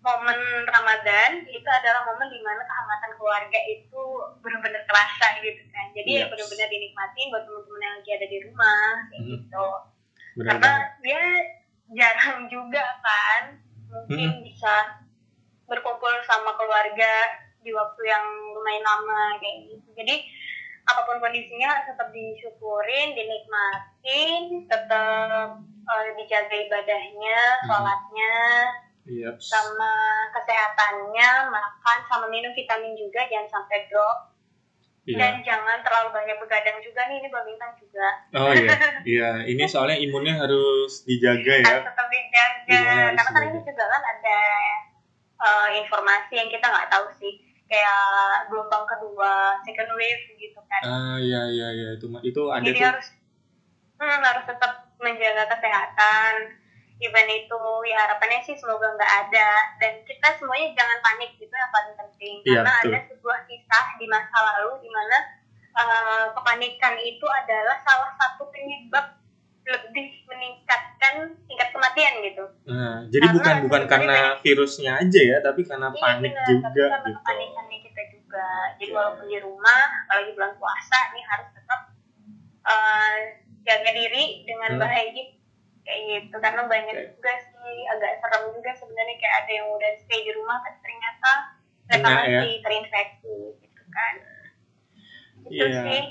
momen 0.00 0.38
Ramadan 0.64 1.30
itu 1.42 1.64
adalah 1.66 2.04
momen 2.04 2.28
di 2.28 2.40
mana 2.40 2.60
kehangatan 2.60 3.16
keluarga 3.16 3.60
itu 3.62 4.00
benar-benar 4.40 4.84
kerasa 4.84 5.40
gitu 5.40 5.64
kan 5.68 5.88
jadi 5.90 6.08
ya 6.10 6.20
Yes. 6.20 6.28
benar-benar 6.28 6.68
dinikmatin 6.68 7.26
buat 7.28 7.44
teman-teman 7.44 7.80
yang 7.80 7.94
lagi 7.96 8.10
ada 8.12 8.26
di 8.26 8.38
rumah 8.44 8.84
kayak 9.06 9.20
Mhm. 9.20 9.28
gitu 9.30 9.66
Benar 10.36 10.48
karena 10.52 10.68
banget. 10.68 10.88
dia 11.00 11.22
jarang 11.90 12.46
juga 12.46 12.84
kan 13.02 13.42
mungkin 13.90 14.30
Hmm. 14.30 14.42
bisa 14.42 14.74
berkumpul 15.66 16.10
sama 16.22 16.54
keluarga 16.54 17.26
di 17.60 17.70
waktu 17.70 18.02
yang 18.02 18.24
lumayan 18.54 18.82
lama 18.82 19.36
kayak 19.38 19.68
gitu 19.68 19.88
jadi 19.92 20.16
apa 20.82 21.04
pun 21.04 21.18
kondisinya 21.18 21.84
tetap 21.84 22.08
disyukurin 22.10 23.14
dinikmatin 23.14 24.42
tetap 24.66 25.58
eh, 25.60 26.08
dijaga 26.16 26.56
ibadahnya 26.56 27.38
Hmm. 27.60 27.66
sholatnya 27.66 28.36
Iya. 29.10 29.34
sama 29.42 29.92
kesehatannya 30.30 31.30
makan 31.50 31.98
sama 32.06 32.30
minum 32.30 32.54
vitamin 32.54 32.94
juga 32.94 33.26
jangan 33.26 33.48
sampai 33.50 33.90
drop 33.90 34.29
Iya. 35.10 35.18
dan 35.18 35.34
jangan 35.42 35.78
terlalu 35.82 36.08
banyak 36.14 36.36
begadang 36.38 36.78
juga 36.78 37.00
nih 37.06 37.16
ini 37.18 37.26
Mbak 37.28 37.44
Bintang 37.46 37.72
juga 37.76 38.08
Oh 38.30 38.52
iya, 38.54 38.70
iya. 39.18 39.30
Ini 39.44 39.62
soalnya 39.66 39.98
imunnya 39.98 40.38
harus 40.38 41.02
dijaga 41.02 41.54
ya. 41.58 41.66
harus 41.66 41.84
tetap 41.90 42.06
dijaga 42.06 42.44
Gimana 42.70 43.18
karena 43.18 43.22
kan 43.34 43.42
ini 43.50 43.60
juga 43.66 43.84
kan 43.86 44.02
ada 44.06 44.38
eh, 45.40 45.68
informasi 45.82 46.32
yang 46.36 46.48
kita 46.48 46.66
nggak 46.66 46.88
tahu 46.88 47.06
sih 47.18 47.32
kayak 47.66 48.50
gelombang 48.50 48.82
kedua 48.84 49.58
second 49.62 49.90
wave 49.94 50.22
gitu 50.34 50.60
kan 50.66 50.82
Ah 50.82 51.16
iya 51.18 51.46
iya 51.48 51.68
iya 51.70 51.88
itu 51.94 52.06
itu 52.22 52.42
ada 52.50 52.62
jadi 52.62 52.78
tuh. 52.78 52.86
harus 52.90 53.06
hmm, 53.98 54.18
harus 54.22 54.44
tetap 54.46 54.72
menjaga 54.98 55.44
kesehatan 55.48 56.32
event 57.00 57.30
itu 57.32 57.60
ya 57.88 57.96
harapannya 58.04 58.40
sih 58.44 58.54
semoga 58.54 58.92
nggak 58.92 59.12
ada 59.26 59.48
dan 59.80 59.92
kita 60.04 60.28
semuanya 60.36 60.68
jangan 60.76 60.98
panik 61.00 61.30
gitu 61.36 61.50
yang 61.50 61.72
paling 61.72 61.94
penting 61.96 62.34
Iya, 62.44 62.60
karena 62.60 62.72
betul. 62.76 62.90
ada 62.92 62.98
sebuah 63.08 63.38
kisah 63.48 63.86
di 63.96 64.06
masa 64.06 64.36
lalu 64.38 64.70
di 64.80 64.90
mana 64.92 65.16
eh, 65.72 66.24
kepanikan 66.32 66.94
itu 67.00 67.26
adalah 67.26 67.76
salah 67.80 68.12
satu 68.14 68.44
penyebab 68.48 69.16
lebih 69.60 70.06
meningkatkan 70.26 71.14
tingkat 71.46 71.68
kematian 71.70 72.14
gitu 72.20 72.44
Nah, 72.66 73.06
jadi 73.06 73.26
Karena 73.28 73.36
bukan 73.38 73.56
bukan 73.66 73.82
karena 73.86 74.16
virusnya 74.40 74.92
aja 74.98 75.20
ya, 75.20 75.36
tapi 75.40 75.62
karena 75.62 75.90
Iya, 75.90 75.98
panik 75.98 76.32
benar, 76.32 76.46
juga 76.48 76.84
tapi 76.90 77.08
gitu. 77.08 77.16
kepanikannya 77.18 77.78
kita 77.82 78.02
juga 78.12 78.46
jadi 78.76 78.90
Oke. 78.90 78.96
walaupun 78.96 79.26
di 79.26 79.38
rumah 79.40 79.82
apalagi 80.04 80.30
bulan 80.34 80.52
puasa 80.54 80.98
nih 81.10 81.24
harus 81.24 81.48
tetap 81.50 81.80
eh, 82.62 83.16
jaga 83.60 83.90
diri 83.90 84.24
dengan 84.44 84.70
Hmm. 84.76 84.82
baik 84.82 85.26
kayak 85.82 86.00
gitu 86.06 86.36
karena 86.36 86.62
banyak 86.64 86.94
Oke. 86.94 87.08
juga 87.10 87.32
sih 87.40 87.76
agak 87.88 88.12
serem 88.18 88.42
juga 88.52 88.70
sebenarnya 88.74 89.16
kayak 89.16 89.34
ada 89.40 89.52
yang 89.52 89.68
udah 89.68 89.90
stay 89.96 90.20
di 90.22 90.32
rumah 90.32 90.58
tapi 90.60 90.78
ternyata 90.80 91.30
mereka 91.88 92.06
ya. 92.06 92.14
masih 92.38 92.52
terinfeksi 92.62 93.36
gitu 93.58 93.82
kan 93.88 94.14
itu 95.42 95.64
Iya. 95.64 95.82
sih 95.82 96.02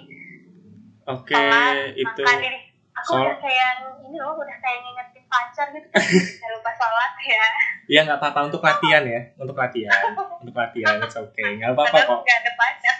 Oke, 1.07 1.33
sholat 1.33 1.75
itu 1.95 2.21
makan 2.21 2.37
diri 2.37 2.59
aku 2.93 3.07
Sol- 3.07 3.25
udah 3.25 3.37
kayak 3.39 3.69
ini 4.03 4.17
loh 4.19 4.35
udah 4.35 4.57
kayak 4.59 4.79
ngingetin 4.79 5.23
pacar 5.25 5.67
gitu 5.71 5.87
jangan 6.39 6.51
lupa 6.53 6.71
sholat 6.75 7.11
ya 7.23 7.45
ya 7.87 7.99
nggak 8.05 8.19
apa-apa 8.19 8.39
untuk 8.45 8.61
latihan 8.61 9.01
ya, 9.01 9.21
untuk 9.33 9.57
latihan, 9.57 10.13
untuk 10.37 10.53
latihan, 10.53 11.01
it's 11.01 11.17
okay, 11.17 11.57
nggak 11.57 11.73
apa-apa 11.73 11.97
kok. 12.05 12.19
nggak 12.21 12.37
ada 12.37 12.51
pacar 12.53 12.95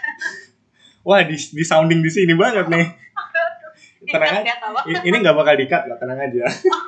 Wah, 1.00 1.24
di, 1.24 1.32
di 1.32 1.64
sounding 1.64 2.04
di 2.04 2.10
sini 2.12 2.36
banget 2.36 2.68
nih. 2.68 2.84
Tenang 4.04 4.32
aja. 4.40 4.52
I- 4.88 5.02
Ini 5.08 5.16
nggak 5.20 5.36
bakal 5.36 5.54
dikat 5.56 5.82
lah, 5.88 5.96
tenang 6.00 6.20
aja. 6.20 6.44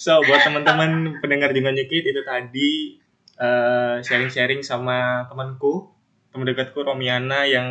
So, 0.00 0.18
buat 0.24 0.40
teman-teman 0.42 1.20
pendengar 1.22 1.50
juga 1.52 1.70
nyekit 1.70 2.02
itu 2.06 2.20
tadi 2.24 2.98
eh, 3.38 3.96
sharing-sharing 4.02 4.60
sama 4.64 5.24
temanku, 5.30 5.86
teman 6.32 6.46
dekatku 6.48 6.80
Romiana 6.82 7.44
yang 7.46 7.66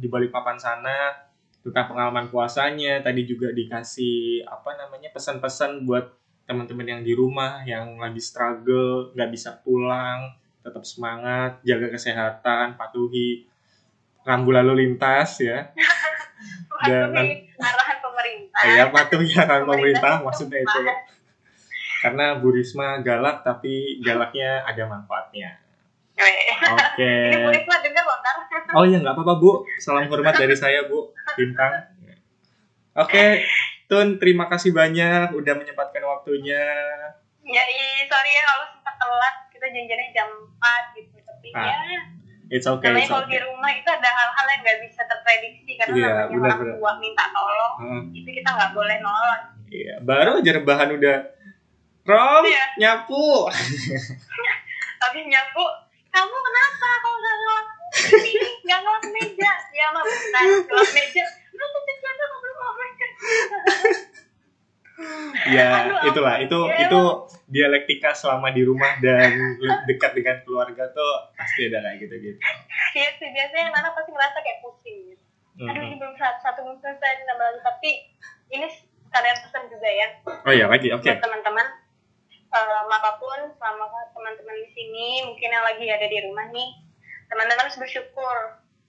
di 0.00 0.06
balik 0.08 0.30
papan 0.34 0.56
sana 0.58 1.12
tentang 1.62 1.92
pengalaman 1.94 2.26
puasanya. 2.32 3.00
Tadi 3.04 3.22
juga 3.28 3.52
dikasih 3.52 4.44
apa 4.48 4.74
namanya 4.76 5.12
pesan-pesan 5.14 5.84
buat 5.84 6.10
teman-teman 6.44 6.84
yang 6.98 7.00
di 7.00 7.12
rumah 7.16 7.64
yang 7.64 7.96
lagi 7.96 8.20
struggle, 8.20 9.12
nggak 9.16 9.30
bisa 9.32 9.56
pulang, 9.64 10.32
tetap 10.60 10.84
semangat, 10.84 11.60
jaga 11.64 11.88
kesehatan, 11.88 12.76
patuhi 12.76 13.48
rambu 14.24 14.50
lalu 14.52 14.84
lintas 14.88 15.40
ya. 15.40 15.70
Dan- 16.82 17.14
arahan 17.56 17.98
pemerintah. 18.00 18.62
Ya 18.66 18.84
patuhi 18.88 19.30
arahan 19.32 19.64
pemerintah 19.64 19.72
Pemerintah 20.10 20.14
maksudnya 20.20 20.58
itu. 20.60 20.70
sumpah. 20.70 20.96
Karena 22.00 22.26
Bu 22.36 22.48
Risma 22.50 23.00
galak 23.00 23.40
tapi 23.40 23.98
galaknya 23.98 24.60
ada 24.62 24.82
manfaatnya. 24.84 25.56
Oke. 26.14 27.12
Ini 27.30 27.36
Bu 27.38 27.50
Risma 27.50 27.76
denger 27.80 28.02
loh 28.02 28.16
ntar. 28.18 28.36
Oh 28.72 28.84
iya 28.84 28.98
nggak 28.98 29.14
apa-apa 29.14 29.34
Bu. 29.36 29.50
Salam 29.78 30.06
hormat 30.06 30.34
dari 30.34 30.52
saya 30.52 30.84
Bu 30.84 31.10
Bintang. 31.32 31.94
Oke, 32.94 33.42
Tun 33.84 34.16
terima 34.16 34.46
kasih 34.46 34.70
banyak 34.70 35.32
udah 35.32 35.54
menyempatkan 35.54 36.00
waktunya. 36.00 36.62
Ya, 37.42 37.62
iya, 37.62 37.86
sorry 38.06 38.30
ya 38.30 38.42
kalau 38.42 38.64
sempat 38.70 38.94
telat. 38.94 39.34
Kita 39.48 39.66
janjiannya 39.66 40.08
jam 40.10 40.28
4 40.54 40.96
gitu. 40.96 41.16
Tapi 41.18 41.48
Ah, 41.52 41.66
ya, 41.66 42.00
It's 42.46 42.66
okay. 42.66 42.86
namanya 42.86 43.00
It's 43.00 43.10
kalau 43.10 43.24
di 43.24 43.32
okay. 43.32 43.40
rumah 43.42 43.70
itu 43.70 43.88
ada 43.88 44.04
hal-hal 44.06 44.46
yang 44.46 44.60
nggak 44.60 44.78
bisa 44.82 45.00
terprediksi 45.02 45.72
karena 45.74 45.94
Iya, 45.94 46.08
namanya 46.10 46.28
benar, 46.28 46.52
orang 46.54 46.72
tua 46.76 46.92
minta 46.98 47.24
tolong 47.30 47.74
Hmm, 47.76 48.02
itu 48.10 48.28
kita 48.30 48.48
nggak 48.48 48.70
boleh 48.72 48.96
nolak 48.98 49.40
Iya, 49.66 49.94
baru 50.00 50.30
aja 50.38 50.50
rebahan 50.52 50.88
udah 50.92 51.18
Rom, 52.04 52.44
Iya. 52.44 52.64
nyapu. 52.76 53.48
tapi 55.02 55.18
nyapu 55.24 55.64
kamu 56.08 56.36
kenapa 56.38 56.88
kalau 56.98 57.16
nggak 57.16 57.34
ngelap 57.34 57.66
ini 58.14 58.32
nggak 58.62 58.78
ngelap 58.78 59.04
meja 59.10 59.52
ya 59.70 59.86
mah 59.90 60.02
bukan 60.02 60.44
ngelap 60.64 60.90
meja 60.92 61.24
lu 61.50 61.64
tuh 61.64 61.82
cucian 61.82 62.14
tuh 62.14 62.26
belum 62.34 62.54
ngelap 62.54 62.76
meja 62.78 63.06
Ya, 65.44 65.68
Aduh, 65.82 66.08
itulah 66.08 66.36
itu 66.38 66.58
Ya. 66.70 66.86
itu 66.86 67.00
dialektika 67.46 68.10
selama 68.12 68.48
di 68.48 68.62
rumah 68.62 68.94
dan 68.98 69.34
dekat 69.84 70.14
dengan 70.14 70.38
keluarga 70.40 70.86
tuh 70.88 71.12
pasti 71.34 71.66
ada 71.66 71.82
kayak 71.82 71.98
gitu-gitu. 72.00 72.38
iya 72.94 73.08
sih 73.12 73.28
biasanya 73.28 73.74
anak 73.74 73.92
pasti 73.92 74.10
ngerasa 74.10 74.38
kayak 74.38 74.58
pusing 74.60 74.98
gitu 75.08 75.22
aduh 75.60 75.76
Mhm. 75.76 75.88
ini 75.88 75.96
belum 75.96 76.14
satu, 76.14 76.38
satu 76.40 76.58
belum 76.62 76.78
selesai 76.78 77.10
nambah 77.24 77.46
lagi 77.48 77.60
tapi 77.62 77.90
ini 78.50 78.66
kalian 79.08 79.36
pesan 79.40 79.62
juga 79.68 79.86
ya 79.86 80.08
Oh 80.42 80.52
iya, 80.52 80.66
lagi. 80.66 80.88
Oke. 80.90 81.04
buat 81.04 81.20
teman-teman 81.20 81.66
eh, 82.48 82.82
apa 82.88 83.10
pun 83.16 83.38
selama 83.52 83.84
teman-teman 84.10 84.56
di 84.56 84.68
sini 84.70 85.06
mungkin 85.24 85.48
yang 85.48 85.64
lagi 85.64 85.86
ada 85.86 86.06
di 86.06 86.18
rumah 86.20 86.46
nih 86.48 86.70
teman-teman 87.26 87.66
harus 87.66 87.76
bersyukur 87.76 88.36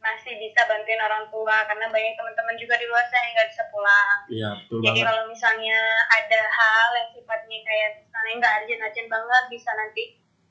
masih 0.05 0.37
bisa 0.37 0.61
bantuin 0.63 1.01
orang 1.01 1.25
tua 1.27 1.65
karena 1.65 1.89
banyak 1.89 2.13
teman-teman 2.13 2.55
juga 2.55 2.77
di 2.77 2.85
luar 2.85 3.01
sana 3.03 3.19
yang 3.19 3.33
nggak 3.33 3.49
bisa 3.49 3.63
pulang 3.67 4.17
Iya, 4.27 4.49
betul 4.55 4.77
jadi 4.79 4.91
banget. 4.95 5.07
kalau 5.09 5.23
misalnya 5.25 5.79
ada 6.07 6.41
hal 6.47 6.89
yang 6.93 7.09
sifatnya 7.11 7.57
kayak 7.59 7.89
misalnya 7.99 8.33
nggak 8.37 8.53
urgent-urgent 8.55 9.09
banget 9.09 9.43
bisa 9.49 9.69
nanti 9.73 10.03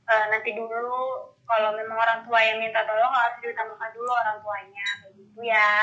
eh, 0.04 0.24
nanti 0.28 0.50
dulu 0.52 0.98
kalau 1.44 1.70
memang 1.72 1.94
orang 1.94 2.20
tua 2.22 2.40
yang 2.40 2.58
minta 2.58 2.82
tolong 2.82 3.08
harus 3.10 3.38
ditambahkan 3.38 3.90
dulu 3.92 4.10
orang 4.10 4.36
tuanya 4.40 4.86
kayak 4.98 5.12
gitu 5.14 5.40
ya 5.40 5.74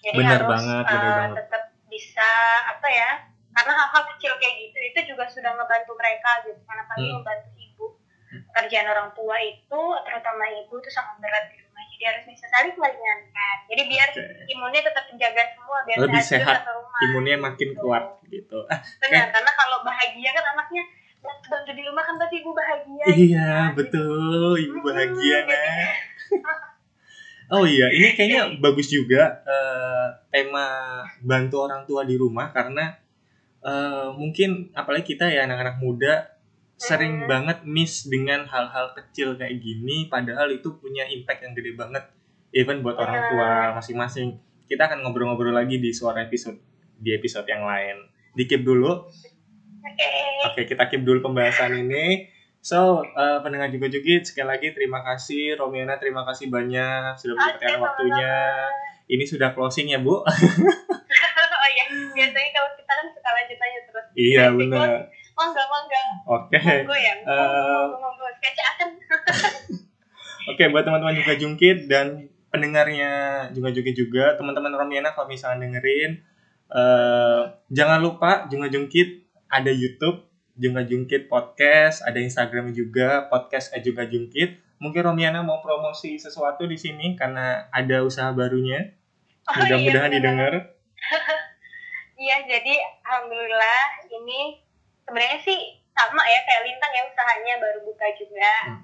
jadi 0.00 0.16
Benar 0.18 0.34
harus 0.36 0.50
banget, 0.50 0.84
eh, 0.84 0.98
banget. 0.98 1.30
tetap 1.38 1.62
bisa 1.86 2.30
apa 2.68 2.88
ya 2.88 3.10
karena 3.52 3.72
hal-hal 3.74 4.02
kecil 4.10 4.32
kayak 4.36 4.54
gitu 4.60 4.78
itu 4.82 4.98
juga 5.08 5.24
sudah 5.26 5.52
ngebantu 5.52 5.92
mereka 5.94 6.30
gitu 6.42 6.60
karena 6.60 6.84
paling 6.84 7.04
Hmm. 7.04 7.16
membantu 7.18 7.48
ibu 7.54 7.86
kerjaan 8.50 8.88
orang 8.88 9.10
tua 9.12 9.36
itu 9.38 9.80
terutama 10.02 10.44
ibu 10.50 10.74
itu 10.74 10.88
sangat 10.88 11.16
berat 11.18 11.44
di 11.48 11.61
harus 12.08 12.24
bisa 12.26 12.46
saling 12.50 12.74
meringankan 12.74 13.56
jadi 13.70 13.82
biar 13.86 14.08
Oke. 14.10 14.24
imunnya 14.50 14.80
tetap 14.82 15.04
terjaga 15.10 15.42
semua 15.54 15.78
biar 15.86 15.96
Lebih 16.02 16.22
sehat, 16.22 16.58
rumah 16.66 17.00
Imunnya 17.02 17.36
makin 17.40 17.70
kuat 17.76 18.04
gitu. 18.30 18.58
Ah, 18.70 18.80
benar 19.02 19.28
karena 19.34 19.52
kalau 19.58 19.78
bahagia 19.82 20.30
kan 20.30 20.44
anaknya 20.56 20.82
bantu 21.22 21.70
di 21.76 21.82
rumah 21.84 22.02
kan 22.02 22.16
pasti 22.18 22.40
ibu 22.42 22.50
bahagia 22.50 23.04
iya, 23.12 23.50
gitu. 23.70 23.76
betul. 23.78 24.52
Ibu 24.58 24.76
Hmm, 24.78 24.86
bahagia, 24.86 25.38
nah. 25.46 25.90
Oh 27.52 27.68
iya, 27.68 27.92
ini 27.92 28.16
kayaknya 28.16 28.56
bagus 28.64 28.88
juga 28.88 29.44
eh, 29.44 30.06
tema 30.32 31.04
bantu 31.20 31.68
orang 31.68 31.84
tua 31.84 32.00
di 32.00 32.16
rumah 32.16 32.48
karena 32.48 32.96
eh, 33.60 34.08
mungkin 34.16 34.72
apalagi 34.72 35.12
kita 35.12 35.28
ya 35.28 35.44
anak-anak 35.44 35.76
muda 35.76 36.31
sering 36.82 37.30
banget 37.30 37.62
miss 37.62 38.10
dengan 38.10 38.42
hal-hal 38.50 38.90
kecil 38.98 39.38
kayak 39.38 39.62
gini 39.62 40.10
padahal 40.10 40.50
itu 40.50 40.74
punya 40.82 41.06
impact 41.06 41.46
yang 41.46 41.54
gede 41.54 41.78
banget 41.78 42.04
even 42.50 42.82
buat 42.82 42.98
orang 42.98 43.32
tua 43.32 43.50
masing-masing. 43.78 44.36
Kita 44.66 44.90
akan 44.90 45.06
ngobrol-ngobrol 45.06 45.54
lagi 45.54 45.78
di 45.78 45.94
suara 45.94 46.26
episode 46.26 46.58
di 46.98 47.14
episode 47.14 47.46
yang 47.46 47.62
lain. 47.62 48.02
Dikip 48.34 48.66
dulu. 48.66 49.06
oke 49.82 50.08
Oke, 50.52 50.60
kita 50.66 50.90
keep 50.90 51.02
dulu 51.06 51.22
pembahasan 51.30 51.86
ini. 51.86 52.28
So, 52.62 53.02
eh, 53.02 53.38
pendengar 53.42 53.74
juga 53.74 53.90
Jugit, 53.90 54.22
sekali 54.22 54.54
lagi 54.54 54.70
terima 54.70 55.02
kasih. 55.02 55.58
Romiana, 55.58 55.98
terima 55.98 56.22
kasih 56.22 56.46
banyak 56.46 57.18
sudah 57.18 57.34
menyempatkan 57.34 57.78
waktunya. 57.82 58.34
Ini 59.10 59.24
sudah 59.26 59.50
closing 59.50 59.90
ya, 59.90 59.98
Bu? 59.98 60.22
oh 61.62 61.68
iya 61.70 61.84
biasanya 62.14 62.50
kalau 62.54 62.70
kita 62.74 62.92
kan 62.92 63.06
suka 63.10 63.30
lanjut 63.30 63.58
aja 63.58 63.78
terus 63.86 64.06
iya, 64.18 64.44
benar. 64.50 64.88
oh 65.38 65.44
enggak 65.46 65.66
Oke. 66.26 66.58
monggo 66.58 66.96
ya 66.96 67.14
Eh, 67.22 67.84
monggo 67.90 67.98
monggo 68.00 68.26
Oke, 70.50 70.64
buat 70.74 70.82
teman-teman 70.82 71.14
juga 71.14 71.38
Jungkit 71.38 71.86
dan 71.86 72.26
pendengarnya 72.50 73.46
juga 73.54 73.70
Jungkit 73.70 73.96
juga, 73.96 74.34
teman-teman 74.34 74.74
Romiana 74.74 75.14
kalau 75.14 75.30
misalnya 75.30 75.64
dengerin, 75.64 76.18
eh, 76.68 77.42
jangan 77.70 78.02
lupa 78.02 78.50
Junga 78.50 78.68
Jungkit 78.68 79.30
ada 79.46 79.70
YouTube, 79.70 80.26
Junga 80.58 80.82
Jungkit 80.84 81.30
Podcast, 81.30 82.02
ada 82.04 82.18
Instagram 82.18 82.74
juga, 82.76 83.30
podcast 83.30 83.72
Juga 83.80 84.04
Jungkit. 84.04 84.60
Mungkin 84.82 85.06
Romiana 85.06 85.46
mau 85.46 85.62
promosi 85.62 86.18
sesuatu 86.18 86.66
di 86.66 86.74
sini 86.74 87.14
karena 87.14 87.70
ada 87.70 88.02
usaha 88.02 88.34
barunya. 88.34 88.98
Oh, 89.46 89.54
Mudah-mudahan 89.62 90.10
iya, 90.10 90.16
didengar. 90.18 90.52
Iya, 92.22 92.38
jadi 92.46 92.78
alhamdulillah 93.02 94.06
ini 94.06 94.62
sebenarnya 95.02 95.42
sih 95.42 95.81
sama 95.92 96.22
ya 96.24 96.40
kayak 96.42 96.64
Lintang 96.64 96.92
ya 96.92 97.02
usahanya 97.04 97.54
baru 97.58 97.78
buka 97.82 98.06
juga. 98.16 98.52
Hmm. 98.66 98.80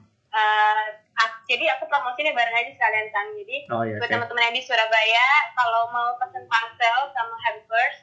Ak- 1.15 1.43
jadi 1.45 1.65
aku 1.75 1.89
promosinya 1.89 2.31
bareng 2.31 2.55
aja 2.55 2.71
sekalian 2.71 3.09
Tang. 3.11 3.29
Jadi 3.35 3.57
Oh 3.69 3.83
iya, 3.83 3.97
buat 3.97 4.07
oke. 4.07 4.15
teman-teman 4.15 4.47
yang 4.47 4.55
di 4.55 4.63
Surabaya 4.63 5.27
kalau 5.53 5.89
mau 5.89 6.15
pesen 6.17 6.45
parcel 6.47 6.99
sama 7.11 7.37
hampers 7.43 7.97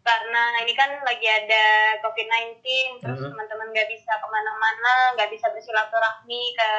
karena 0.00 0.42
ini 0.62 0.72
kan 0.72 0.86
lagi 1.02 1.26
ada 1.26 1.64
COVID-19 2.00 2.62
terus 3.02 3.18
Mhm. 3.18 3.28
teman-teman 3.28 3.68
nggak 3.74 3.90
bisa 3.90 4.12
ke 4.14 4.26
mana-mana 4.26 4.94
nggak 5.18 5.28
bisa 5.28 5.50
bersilaturahmi 5.50 6.42
ke 6.54 6.70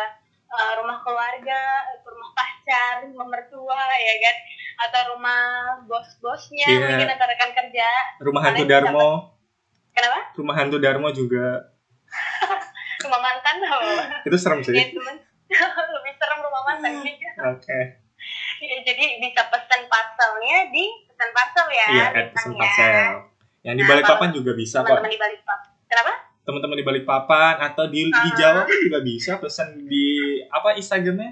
eh, 0.47 0.71
rumah 0.80 1.03
keluarga 1.03 1.62
ke 1.91 2.08
rumah 2.08 2.32
pacar 2.32 3.03
rumah 3.03 3.27
mertua 3.27 3.84
ya 3.91 4.15
kan 4.17 4.36
atau 4.80 5.01
rumah 5.12 5.43
bos-bosnya 5.84 6.63
Iya. 6.65 6.88
mungkin 6.88 7.10
atau 7.12 7.25
rekan 7.27 7.51
kerja 7.51 7.88
Rumah 8.17 8.41
hantu 8.41 8.63
Darmo, 8.63 9.10
kenapa 9.97 10.19
rumah 10.33 10.55
hantu 10.55 10.77
Darmo 10.77 11.10
juga. 11.10 11.73
rumah 12.99 13.19
mantan 13.19 13.55
loh 13.60 13.81
Itu 14.23 14.38
serem 14.38 14.62
sih. 14.62 14.73
ya 14.73 14.86
lebih 15.93 16.13
serem 16.13 16.39
rumah 16.39 16.62
mantan 16.63 16.91
gitu 16.99 17.25
Oke. 17.39 17.79
Ya, 18.60 18.77
jadi 18.83 19.03
bisa 19.17 19.41
pesen 19.47 19.81
parcelnya 19.86 20.69
di 20.69 20.86
pesen 21.05 21.29
parcel 21.31 21.67
ya 21.69 21.86
Iya, 21.88 22.05
at 22.12 22.27
ya. 22.27 22.53
parcel. 22.53 23.12
Yang 23.62 23.75
di 23.75 23.83
Nah, 23.83 23.89
Balikpapan 23.89 24.29
juga 24.31 24.51
bisa 24.53 24.77
kok. 24.79 24.88
teman-teman 24.88 25.10
di 25.10 25.19
balik 25.19 25.39
kenapa 25.86 26.13
teman-teman 26.41 26.75
di 26.75 26.86
Balikpapan 26.86 27.55
atau 27.62 27.86
di 27.86 28.01
di 28.05 28.29
Ah. 28.29 28.36
Jawa 28.36 28.62
kan 28.63 28.77
juga 28.81 28.99
bisa 29.01 29.31
pesan 29.38 29.83
di 29.83 30.07
apa 30.43 30.73
Instagramnya 30.73 31.31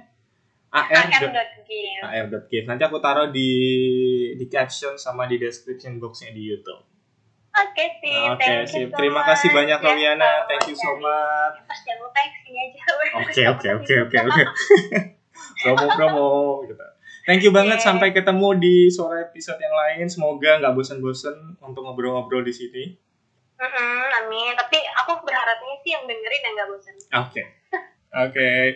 ar. 0.69 0.85
am.gil 0.91 2.01
ar.gift. 2.03 2.65
Nanti 2.65 2.83
aku 2.83 2.97
taruh 2.99 3.31
di 3.31 3.49
di 4.35 4.45
caption 4.45 4.95
sama 4.95 5.23
di 5.23 5.35
description 5.37 5.97
boxnya 5.97 6.29
di 6.29 6.43
YouTube. 6.45 6.83
Oke 7.55 7.85
sih 8.03 8.17
Oke, 8.35 8.51
so 8.67 8.77
Terima 8.95 9.21
kasih 9.23 9.49
banyak 9.55 9.79
Ya, 9.79 9.85
Romiana. 9.85 10.43
Thank 10.49 10.67
you 10.71 10.77
so 10.77 10.95
much. 10.99 11.55
Jangan 11.63 11.97
lupa 12.01 12.21
Oke, 13.23 13.41
oke, 13.47 13.67
oke, 13.79 13.93
oke, 14.07 14.17
oke. 14.27 14.43
Promo 15.63 15.87
promo 15.95 16.27
gitu. 16.67 16.85
Thank 17.25 17.41
you 17.41 17.49
banget 17.49 17.81
Oke. 17.81 17.87
sampai 17.87 18.13
ketemu 18.13 18.59
di 18.59 18.75
sore 18.91 19.31
episode 19.31 19.57
yang 19.57 19.73
lain. 19.73 20.05
Semoga 20.05 20.61
nggak 20.61 20.73
bosen-bosen 20.77 21.57
untuk 21.63 21.81
ngobrol-ngobrol 21.81 22.45
di 22.45 22.53
sini. 22.53 22.83
Mm-mm, 23.55 24.03
amin 24.19 24.51
tapi 24.59 24.83
aku 24.83 25.23
berharapnya 25.23 25.75
sih 25.79 25.95
yang 25.95 26.03
dengerin 26.03 26.43
yang 26.43 26.53
gak 26.59 26.69
bosan 26.75 26.95
Oke. 27.23 27.41
Oke. 28.11 28.75